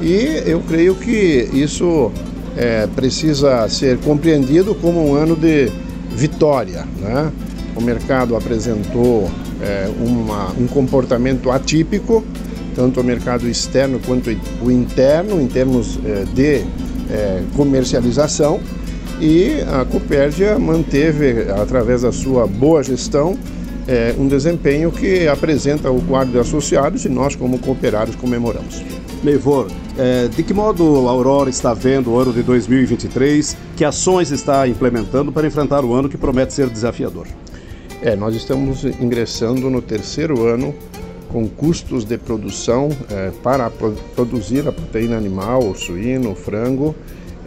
E 0.00 0.42
eu 0.46 0.60
creio 0.60 0.94
que 0.94 1.48
isso 1.52 2.10
precisa 2.94 3.68
ser 3.68 3.98
compreendido 3.98 4.74
como 4.74 5.08
um 5.08 5.14
ano 5.14 5.34
de 5.36 5.70
vitória. 6.20 6.84
Né? 6.98 7.32
O 7.74 7.80
mercado 7.80 8.36
apresentou 8.36 9.30
é, 9.62 9.90
uma, 9.98 10.50
um 10.52 10.66
comportamento 10.66 11.50
atípico, 11.50 12.22
tanto 12.74 13.00
o 13.00 13.04
mercado 13.04 13.48
externo 13.48 13.98
quanto 14.06 14.30
o 14.60 14.70
interno, 14.70 15.40
em 15.40 15.46
termos 15.46 15.98
é, 16.04 16.24
de 16.34 16.64
é, 17.10 17.42
comercialização 17.56 18.60
e 19.18 19.62
a 19.62 19.84
Copérdia 19.84 20.58
manteve, 20.58 21.50
através 21.50 22.02
da 22.02 22.12
sua 22.12 22.46
boa 22.46 22.82
gestão, 22.82 23.36
é, 23.90 24.14
um 24.16 24.28
desempenho 24.28 24.92
que 24.92 25.26
apresenta 25.26 25.90
o 25.90 26.00
quadro 26.02 26.32
de 26.32 26.38
associados 26.38 27.04
e 27.04 27.08
nós, 27.08 27.34
como 27.34 27.58
cooperários, 27.58 28.14
comemoramos. 28.14 28.84
Leivor, 29.24 29.66
é, 29.98 30.28
de 30.28 30.44
que 30.44 30.54
modo 30.54 31.08
a 31.08 31.10
Aurora 31.10 31.50
está 31.50 31.74
vendo 31.74 32.12
o 32.12 32.18
ano 32.18 32.32
de 32.32 32.40
2023? 32.44 33.56
Que 33.76 33.84
ações 33.84 34.30
está 34.30 34.68
implementando 34.68 35.32
para 35.32 35.44
enfrentar 35.44 35.84
o 35.84 35.92
ano 35.92 36.08
que 36.08 36.16
promete 36.16 36.54
ser 36.54 36.70
desafiador? 36.70 37.26
É, 38.00 38.14
nós 38.14 38.36
estamos 38.36 38.84
ingressando 38.84 39.68
no 39.68 39.82
terceiro 39.82 40.46
ano 40.46 40.72
com 41.28 41.48
custos 41.48 42.04
de 42.04 42.16
produção 42.16 42.90
é, 43.10 43.32
para 43.42 43.68
produzir 44.14 44.68
a 44.68 44.72
proteína 44.72 45.16
animal, 45.16 45.68
o 45.68 45.74
suíno, 45.74 46.30
o 46.30 46.34
frango, 46.36 46.94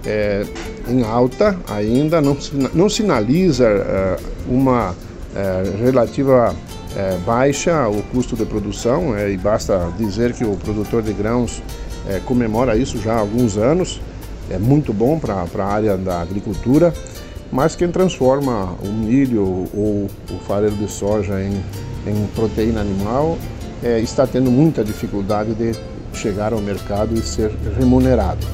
é, 0.05 0.45
em 0.89 1.03
alta 1.03 1.57
ainda, 1.69 2.21
não, 2.21 2.37
não 2.73 2.89
sinaliza 2.89 3.65
é, 3.65 4.17
uma 4.47 4.93
é, 5.35 5.83
relativa 5.83 6.55
é, 6.95 7.17
baixa 7.25 7.87
o 7.87 8.03
custo 8.03 8.35
de 8.35 8.45
produção, 8.45 9.15
é, 9.15 9.31
e 9.31 9.37
basta 9.37 9.91
dizer 9.97 10.33
que 10.33 10.43
o 10.43 10.55
produtor 10.57 11.01
de 11.01 11.13
grãos 11.13 11.61
comemora 12.25 12.75
isso 12.75 12.97
já 12.97 13.13
há 13.13 13.19
alguns 13.19 13.55
anos, 13.55 14.01
é 14.49 14.57
muito 14.57 14.91
bom 14.91 15.17
para 15.17 15.35
a 15.35 15.65
área 15.65 15.95
da 15.95 16.21
agricultura, 16.21 16.93
mas 17.49 17.75
quem 17.75 17.89
transforma 17.89 18.75
o 18.83 18.87
milho 18.87 19.69
ou 19.73 20.09
o 20.29 20.39
farelo 20.45 20.75
de 20.75 20.91
soja 20.91 21.41
em, 21.41 21.63
em 22.05 22.27
proteína 22.35 22.81
animal 22.81 23.37
é, 23.83 23.99
está 23.99 24.25
tendo 24.25 24.49
muita 24.49 24.83
dificuldade 24.83 25.53
de 25.53 25.73
chegar 26.13 26.51
ao 26.51 26.59
mercado 26.59 27.13
e 27.15 27.21
ser 27.21 27.51
remunerado. 27.77 28.45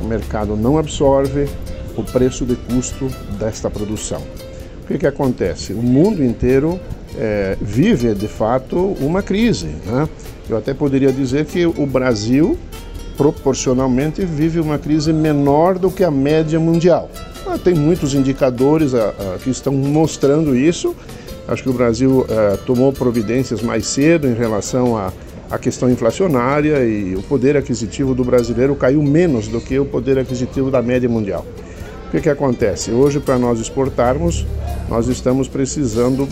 O 0.00 0.04
mercado 0.04 0.56
não 0.56 0.78
absorve 0.78 1.48
o 1.96 2.02
preço 2.02 2.46
de 2.46 2.56
custo 2.56 3.08
desta 3.38 3.68
produção. 3.68 4.22
O 4.88 4.92
que, 4.92 4.98
que 4.98 5.06
acontece? 5.06 5.74
O 5.74 5.82
mundo 5.82 6.24
inteiro 6.24 6.80
é, 7.18 7.58
vive 7.60 8.14
de 8.14 8.26
fato 8.26 8.96
uma 9.00 9.22
crise. 9.22 9.66
Né? 9.84 10.08
Eu 10.48 10.56
até 10.56 10.72
poderia 10.72 11.12
dizer 11.12 11.44
que 11.44 11.66
o 11.66 11.84
Brasil, 11.84 12.56
proporcionalmente, 13.14 14.24
vive 14.24 14.58
uma 14.58 14.78
crise 14.78 15.12
menor 15.12 15.78
do 15.78 15.90
que 15.90 16.02
a 16.02 16.10
média 16.10 16.58
mundial. 16.58 17.10
Ah, 17.46 17.58
tem 17.62 17.74
muitos 17.74 18.14
indicadores 18.14 18.94
ah, 18.94 19.12
ah, 19.18 19.38
que 19.42 19.50
estão 19.50 19.74
mostrando 19.74 20.56
isso 20.56 20.96
Acho 21.48 21.62
que 21.62 21.70
o 21.70 21.72
Brasil 21.72 22.20
uh, 22.20 22.58
tomou 22.66 22.92
providências 22.92 23.62
mais 23.62 23.86
cedo 23.86 24.28
em 24.28 24.34
relação 24.34 24.98
a 25.50 25.58
questão 25.58 25.88
inflacionária 25.88 26.84
e 26.84 27.16
o 27.16 27.22
poder 27.22 27.56
aquisitivo 27.56 28.14
do 28.14 28.22
brasileiro 28.22 28.76
caiu 28.76 29.02
menos 29.02 29.48
do 29.48 29.62
que 29.62 29.78
o 29.78 29.86
poder 29.86 30.18
aquisitivo 30.18 30.70
da 30.70 30.82
média 30.82 31.08
mundial. 31.08 31.46
O 32.08 32.10
que, 32.10 32.22
que 32.22 32.30
acontece? 32.30 32.90
Hoje, 32.90 33.20
para 33.20 33.38
nós 33.38 33.60
exportarmos, 33.60 34.46
nós 34.88 35.08
estamos 35.08 35.46
precisando 35.46 36.26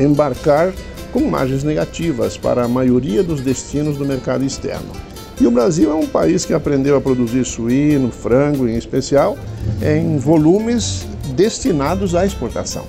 embarcar 0.00 0.72
com 1.12 1.20
margens 1.20 1.62
negativas 1.62 2.38
para 2.38 2.64
a 2.64 2.68
maioria 2.68 3.22
dos 3.22 3.42
destinos 3.42 3.98
do 3.98 4.06
mercado 4.06 4.42
externo. 4.42 4.90
E 5.38 5.46
o 5.46 5.50
Brasil 5.50 5.90
é 5.90 5.94
um 5.94 6.06
país 6.06 6.46
que 6.46 6.54
aprendeu 6.54 6.96
a 6.96 7.00
produzir 7.00 7.44
suíno, 7.44 8.10
frango 8.10 8.66
em 8.66 8.78
especial, 8.78 9.36
em 9.82 10.16
volumes 10.16 11.06
destinados 11.36 12.14
à 12.14 12.24
exportação. 12.24 12.86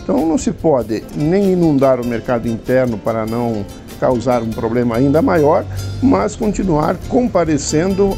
Então 0.00 0.24
não 0.24 0.38
se 0.38 0.52
pode 0.52 1.02
nem 1.16 1.54
inundar 1.54 2.00
o 2.00 2.06
mercado 2.06 2.46
interno 2.46 2.98
para 2.98 3.26
não 3.26 3.66
causar 3.98 4.44
um 4.44 4.50
problema 4.50 4.94
ainda 4.94 5.20
maior, 5.20 5.64
mas 6.00 6.36
continuar 6.36 6.96
comparecendo 7.08 8.16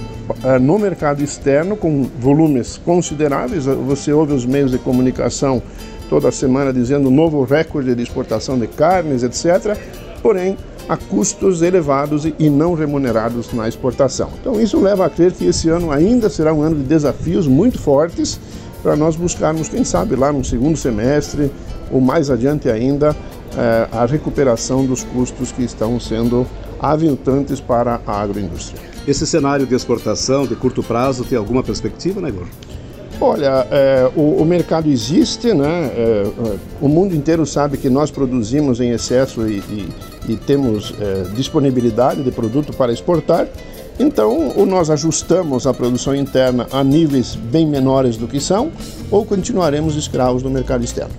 no 0.61 0.79
mercado 0.79 1.23
externo 1.23 1.77
com 1.77 2.09
volumes 2.19 2.81
consideráveis. 2.85 3.65
Você 3.65 4.13
ouve 4.13 4.33
os 4.33 4.45
meios 4.45 4.71
de 4.71 4.79
comunicação 4.79 5.63
toda 6.09 6.31
semana 6.31 6.73
dizendo 6.73 7.11
novo 7.11 7.43
recorde 7.45 7.95
de 7.95 8.03
exportação 8.03 8.59
de 8.59 8.67
carnes, 8.67 9.23
etc. 9.23 9.79
Porém, 10.23 10.57
a 10.89 10.97
custos 10.97 11.63
elevados 11.63 12.27
e 12.39 12.51
não 12.51 12.75
remunerados 12.75 13.53
na 13.53 13.69
exportação. 13.69 14.31
Então, 14.41 14.61
isso 14.61 14.81
leva 14.81 15.07
a 15.07 15.11
crer 15.11 15.33
que 15.33 15.47
esse 15.47 15.69
ano 15.69 15.91
ainda 15.91 16.29
será 16.29 16.53
um 16.53 16.63
ano 16.63 16.77
de 16.77 16.83
desafios 16.83 17.47
muito 17.47 17.79
fortes 17.79 18.39
para 18.83 18.97
nós 18.97 19.17
buscarmos, 19.17 19.69
quem 19.69 19.85
sabe, 19.85 20.17
lá 20.17 20.33
no 20.33 20.45
segundo 20.45 20.77
semestre 20.77 21.51
ou 21.91 22.01
mais 22.01 22.31
adiante 22.31 22.69
ainda, 22.69 23.17
é, 23.57 23.89
a 23.93 24.05
recuperação 24.07 24.85
dos 24.85 25.05
custos 25.05 25.53
que 25.53 25.63
estão 25.63 26.01
sendo 26.01 26.47
aviltantes 26.81 27.61
para 27.61 28.01
a 28.07 28.21
agroindústria. 28.21 28.92
Esse 29.07 29.27
cenário 29.27 29.67
de 29.67 29.75
exportação 29.75 30.47
de 30.47 30.55
curto 30.55 30.83
prazo 30.83 31.25
tem 31.25 31.37
alguma 31.37 31.63
perspectiva, 31.63 32.21
né, 32.21 32.29
Igor? 32.29 32.47
Olha, 33.21 33.67
é, 33.71 34.11
o, 34.17 34.43
o, 34.43 34.45
mercado 34.45 34.89
existe, 34.89 35.55
né? 35.55 35.91
É, 35.95 36.27
o 36.81 36.89
mundo 36.89 37.15
inteiro 37.15 37.47
sabe 37.47 37.77
que 37.77 37.89
nós 37.89 38.11
produzimos 38.11 38.81
em 38.81 38.91
excesso 38.91 39.47
e, 39.47 39.59
e, 39.59 39.89
e 40.29 40.37
temos 40.37 40.93
é, 41.01 41.25
disponibilidade 41.35 42.23
de 42.23 42.31
produto 42.33 42.73
para 42.73 42.93
exportar. 42.93 43.47
Então, 43.99 44.53
ou 44.57 44.67
nós 44.67 44.91
ajustamos 44.91 45.67
a 45.67 45.75
produção 45.75 46.15
interna 46.15 46.67
a 46.73 46.83
níveis 46.83 47.37
bem 47.37 47.67
menores 47.67 48.17
do 48.17 48.27
que 48.27 48.41
são, 48.41 48.73
ou 49.11 49.25
continuaremos 49.25 49.95
escravos 49.95 50.43
do 50.43 50.51
mercado 50.51 50.83
externo. 50.83 51.15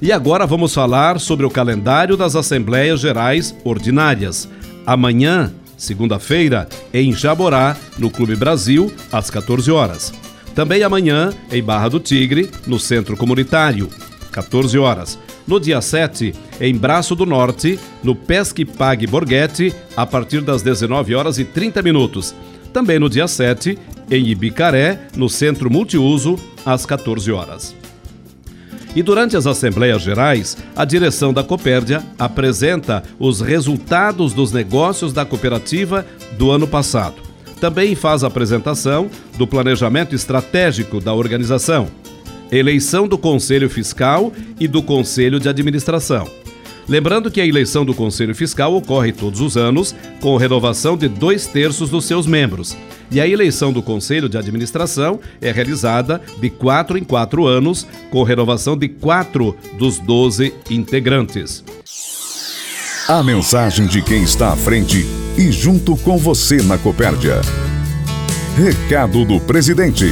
E 0.00 0.10
agora 0.10 0.46
vamos 0.46 0.74
falar 0.74 1.20
sobre 1.20 1.46
o 1.46 1.50
calendário 1.50 2.16
das 2.16 2.34
Assembleias 2.34 3.00
Gerais 3.00 3.54
Ordinárias. 3.64 4.48
Amanhã, 4.84 5.52
segunda-feira, 5.82 6.68
em 6.94 7.12
Jaborá, 7.12 7.76
no 7.98 8.10
Clube 8.10 8.36
Brasil, 8.36 8.92
às 9.10 9.28
14 9.28 9.70
horas. 9.70 10.12
Também 10.54 10.82
amanhã, 10.82 11.32
em 11.50 11.62
Barra 11.62 11.88
do 11.88 11.98
Tigre, 11.98 12.50
no 12.66 12.78
Centro 12.78 13.16
Comunitário, 13.16 13.88
14 14.30 14.78
horas. 14.78 15.18
No 15.46 15.58
dia 15.58 15.80
7, 15.80 16.32
em 16.60 16.74
Braço 16.74 17.16
do 17.16 17.26
Norte, 17.26 17.78
no 18.02 18.14
Pesque 18.14 18.64
Pague 18.64 19.06
Borghetti, 19.06 19.74
a 19.96 20.06
partir 20.06 20.40
das 20.40 20.62
19 20.62 21.14
horas 21.14 21.38
e 21.38 21.44
30 21.44 21.82
minutos. 21.82 22.34
Também 22.72 22.98
no 22.98 23.10
dia 23.10 23.26
7, 23.26 23.76
em 24.10 24.28
Ibicaré, 24.28 25.08
no 25.16 25.28
Centro 25.28 25.70
Multiuso, 25.70 26.38
às 26.64 26.86
14 26.86 27.32
horas. 27.32 27.81
E 28.94 29.02
durante 29.02 29.36
as 29.36 29.46
Assembleias 29.46 30.02
Gerais, 30.02 30.56
a 30.76 30.84
direção 30.84 31.32
da 31.32 31.42
Copérdia 31.42 32.02
apresenta 32.18 33.02
os 33.18 33.40
resultados 33.40 34.34
dos 34.34 34.52
negócios 34.52 35.12
da 35.12 35.24
cooperativa 35.24 36.04
do 36.36 36.50
ano 36.50 36.68
passado. 36.68 37.16
Também 37.58 37.94
faz 37.94 38.22
a 38.22 38.26
apresentação 38.26 39.08
do 39.38 39.46
planejamento 39.46 40.14
estratégico 40.14 41.00
da 41.00 41.14
organização, 41.14 41.88
eleição 42.50 43.08
do 43.08 43.16
Conselho 43.16 43.70
Fiscal 43.70 44.32
e 44.60 44.68
do 44.68 44.82
Conselho 44.82 45.40
de 45.40 45.48
Administração. 45.48 46.41
Lembrando 46.88 47.30
que 47.30 47.40
a 47.40 47.46
eleição 47.46 47.84
do 47.84 47.94
Conselho 47.94 48.34
Fiscal 48.34 48.74
ocorre 48.74 49.12
todos 49.12 49.40
os 49.40 49.56
anos, 49.56 49.94
com 50.20 50.36
renovação 50.36 50.96
de 50.96 51.08
dois 51.08 51.46
terços 51.46 51.90
dos 51.90 52.04
seus 52.04 52.26
membros 52.26 52.76
e 53.12 53.20
a 53.20 53.28
eleição 53.28 53.72
do 53.72 53.82
Conselho 53.82 54.26
de 54.26 54.38
Administração 54.38 55.20
é 55.40 55.52
realizada 55.52 56.20
de 56.40 56.48
quatro 56.48 56.96
em 56.96 57.04
quatro 57.04 57.46
anos, 57.46 57.86
com 58.10 58.22
renovação 58.22 58.76
de 58.76 58.88
quatro 58.88 59.54
dos 59.78 59.98
doze 59.98 60.54
integrantes. 60.70 61.62
A 63.06 63.22
mensagem 63.22 63.86
de 63.86 64.00
quem 64.00 64.22
está 64.22 64.52
à 64.52 64.56
frente 64.56 65.04
e 65.36 65.52
junto 65.52 65.94
com 65.98 66.16
você 66.16 66.62
na 66.62 66.78
Copérdia. 66.78 67.40
Recado 68.56 69.24
do 69.26 69.38
presidente. 69.40 70.06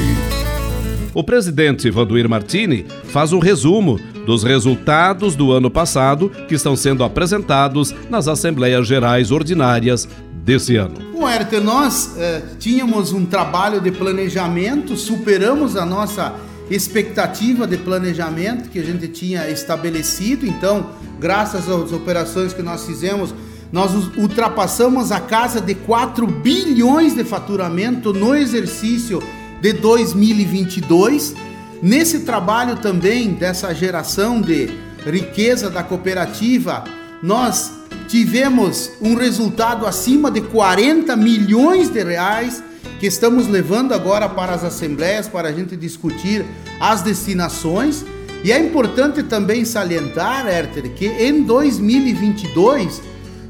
O 1.15 1.25
presidente 1.25 1.91
Vanduir 1.91 2.29
Martini 2.29 2.85
faz 3.05 3.33
um 3.33 3.39
resumo 3.39 3.99
dos 4.27 4.43
resultados 4.43 5.35
do 5.35 5.53
ano 5.53 5.71
passado 5.71 6.31
que 6.49 6.55
estão 6.55 6.77
sendo 6.77 7.05
apresentados 7.05 7.95
nas 8.09 8.29
Assembleias 8.29 8.87
Gerais 8.87 9.31
Ordinárias 9.31 10.09
desse 10.45 10.77
ano. 10.77 10.95
Bom, 11.13 11.29
Herter, 11.29 11.63
nós 11.63 12.15
eh, 12.17 12.43
tínhamos 12.59 13.13
um 13.13 13.27
trabalho 13.27 13.81
de 13.81 13.91
planejamento, 13.91 14.97
superamos 14.97 15.77
a 15.77 15.85
nossa 15.85 16.35
expectativa 16.71 17.67
de 17.67 17.77
planejamento 17.77 18.71
que 18.71 18.79
a 18.79 18.85
gente 18.85 19.09
tinha 19.09 19.49
estabelecido, 19.51 20.47
então, 20.47 20.87
graças 21.19 21.69
às 21.69 21.93
operações 21.93 22.53
que 22.53 22.63
nós 22.63 22.87
fizemos, 22.87 23.35
nós 23.73 23.93
ultrapassamos 24.17 25.13
a 25.13 25.21
casa 25.21 25.61
de 25.61 25.75
4 25.75 26.27
bilhões 26.27 27.15
de 27.15 27.25
faturamento 27.25 28.13
no 28.13 28.35
exercício 28.35 29.23
de 29.61 29.73
2022. 29.73 31.35
Nesse 31.83 32.21
trabalho 32.21 32.77
também 32.77 33.33
dessa 33.33 33.75
geração 33.75 34.41
de 34.41 34.69
riqueza 35.07 35.71
da 35.71 35.83
cooperativa, 35.83 36.85
nós 37.23 37.73
tivemos 38.07 38.91
um 39.01 39.15
resultado 39.15 39.87
acima 39.87 40.31
de 40.31 40.43
40 40.43 41.17
milhões 41.17 41.89
de 41.89 42.03
reais 42.03 42.63
que 42.99 43.07
estamos 43.07 43.49
levando 43.49 43.95
agora 43.95 44.29
para 44.29 44.53
as 44.53 44.63
assembleias 44.63 45.27
para 45.27 45.49
a 45.49 45.53
gente 45.53 45.75
discutir 45.75 46.45
as 46.79 47.01
destinações. 47.01 48.05
E 48.45 48.53
é 48.53 48.59
importante 48.59 49.23
também 49.23 49.65
salientar, 49.65 50.47
Herter, 50.47 50.93
que 50.93 51.07
em 51.07 51.43
2022 51.43 53.01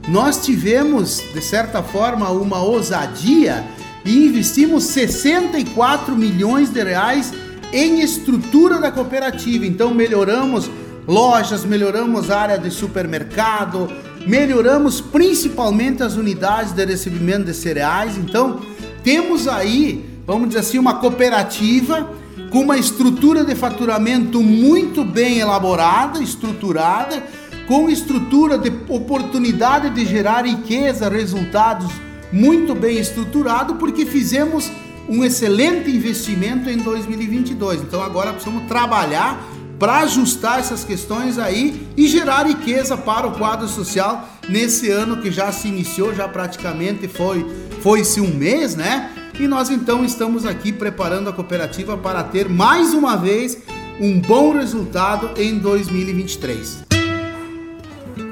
nós 0.09 0.45
tivemos, 0.45 1.21
de 1.35 1.43
certa 1.43 1.83
forma, 1.83 2.31
uma 2.31 2.62
ousadia 2.62 3.64
e 4.05 4.27
investimos 4.27 4.85
64 4.85 6.14
milhões 6.14 6.71
de 6.71 6.83
reais 6.83 7.33
em 7.72 8.00
estrutura 8.00 8.78
da 8.78 8.90
cooperativa. 8.90 9.66
Então 9.66 9.94
melhoramos 9.94 10.70
lojas, 11.06 11.64
melhoramos 11.64 12.30
área 12.30 12.59
de 12.59 12.70
supermercado, 12.70 13.90
melhoramos 14.26 15.00
principalmente 15.00 16.02
as 16.02 16.16
unidades 16.16 16.72
de 16.72 16.85
recebimento 16.85 17.44
de 17.44 17.54
cereais. 17.54 18.16
Então, 18.16 18.61
temos 19.02 19.48
aí, 19.48 20.09
vamos 20.26 20.48
dizer 20.48 20.61
assim, 20.61 20.78
uma 20.78 20.94
cooperativa 20.94 22.09
com 22.50 22.61
uma 22.61 22.76
estrutura 22.76 23.44
de 23.44 23.54
faturamento 23.54 24.42
muito 24.42 25.04
bem 25.04 25.38
elaborada, 25.38 26.22
estruturada, 26.22 27.22
com 27.66 27.88
estrutura 27.88 28.59
de 28.59 28.72
oportunidade 28.88 29.90
de 29.90 30.04
gerar 30.04 30.44
riqueza, 30.44 31.09
resultados 31.09 31.90
muito 32.33 32.74
bem 32.74 32.98
estruturado, 32.98 33.76
porque 33.76 34.04
fizemos 34.04 34.70
um 35.11 35.25
excelente 35.25 35.90
investimento 35.90 36.70
em 36.70 36.79
2022. 36.79 37.83
Então 37.83 38.01
agora 38.01 38.33
precisamos 38.33 38.68
trabalhar 38.68 39.44
para 39.77 39.99
ajustar 40.01 40.61
essas 40.61 40.85
questões 40.85 41.37
aí 41.37 41.88
e 41.96 42.07
gerar 42.07 42.46
riqueza 42.46 42.96
para 42.96 43.27
o 43.27 43.33
quadro 43.33 43.66
social 43.66 44.29
nesse 44.49 44.88
ano 44.88 45.16
que 45.16 45.33
já 45.33 45.51
se 45.51 45.66
iniciou, 45.66 46.14
já 46.14 46.29
praticamente 46.29 47.09
foi 47.09 47.44
foi-se 47.81 48.20
um 48.20 48.29
mês, 48.29 48.77
né? 48.77 49.11
E 49.38 49.49
nós 49.49 49.70
então 49.70 50.05
estamos 50.05 50.46
aqui 50.46 50.70
preparando 50.70 51.29
a 51.29 51.33
cooperativa 51.33 51.96
para 51.96 52.23
ter 52.23 52.49
mais 52.49 52.94
uma 52.94 53.16
vez 53.16 53.59
um 53.99 54.20
bom 54.20 54.53
resultado 54.53 55.31
em 55.37 55.59
2023. 55.59 56.85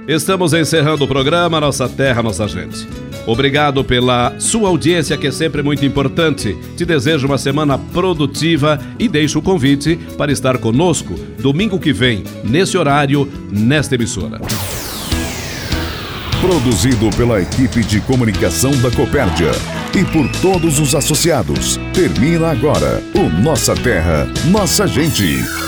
Estamos 0.07 0.53
encerrando 0.53 1.05
o 1.05 1.09
programa 1.09 1.61
Nossa 1.61 1.89
Terra, 1.89 2.23
Nossa 2.23 2.47
Gente. 2.47 3.08
Obrigado 3.29 3.85
pela 3.85 4.35
sua 4.39 4.71
audiência, 4.71 5.15
que 5.19 5.27
é 5.27 5.31
sempre 5.31 5.63
muito 5.63 5.85
importante. 5.85 6.57
Te 6.75 6.87
desejo 6.87 7.27
uma 7.27 7.37
semana 7.37 7.77
produtiva 7.77 8.81
e 8.99 9.07
deixo 9.07 9.39
o 9.39 9.43
convite 9.43 9.97
para 10.17 10.33
estar 10.33 10.57
conosco 10.57 11.15
domingo 11.39 11.79
que 11.79 11.93
vem, 11.93 12.25
nesse 12.43 12.79
horário, 12.79 13.31
nesta 13.53 13.97
emissora. 13.97 14.41
Produzido 16.41 17.11
pela 17.19 17.39
equipe 17.43 17.85
de 17.85 18.01
comunicação 18.01 18.71
da 18.81 18.91
Copérdia 18.91 19.51
e 19.95 20.03
por 20.07 20.27
todos 20.41 20.79
os 20.79 20.95
associados. 20.95 21.79
Termina 21.93 22.51
agora 22.51 23.03
o 23.15 23.29
Nossa 23.43 23.75
Terra, 23.75 24.27
Nossa 24.51 24.87
Gente. 24.87 25.68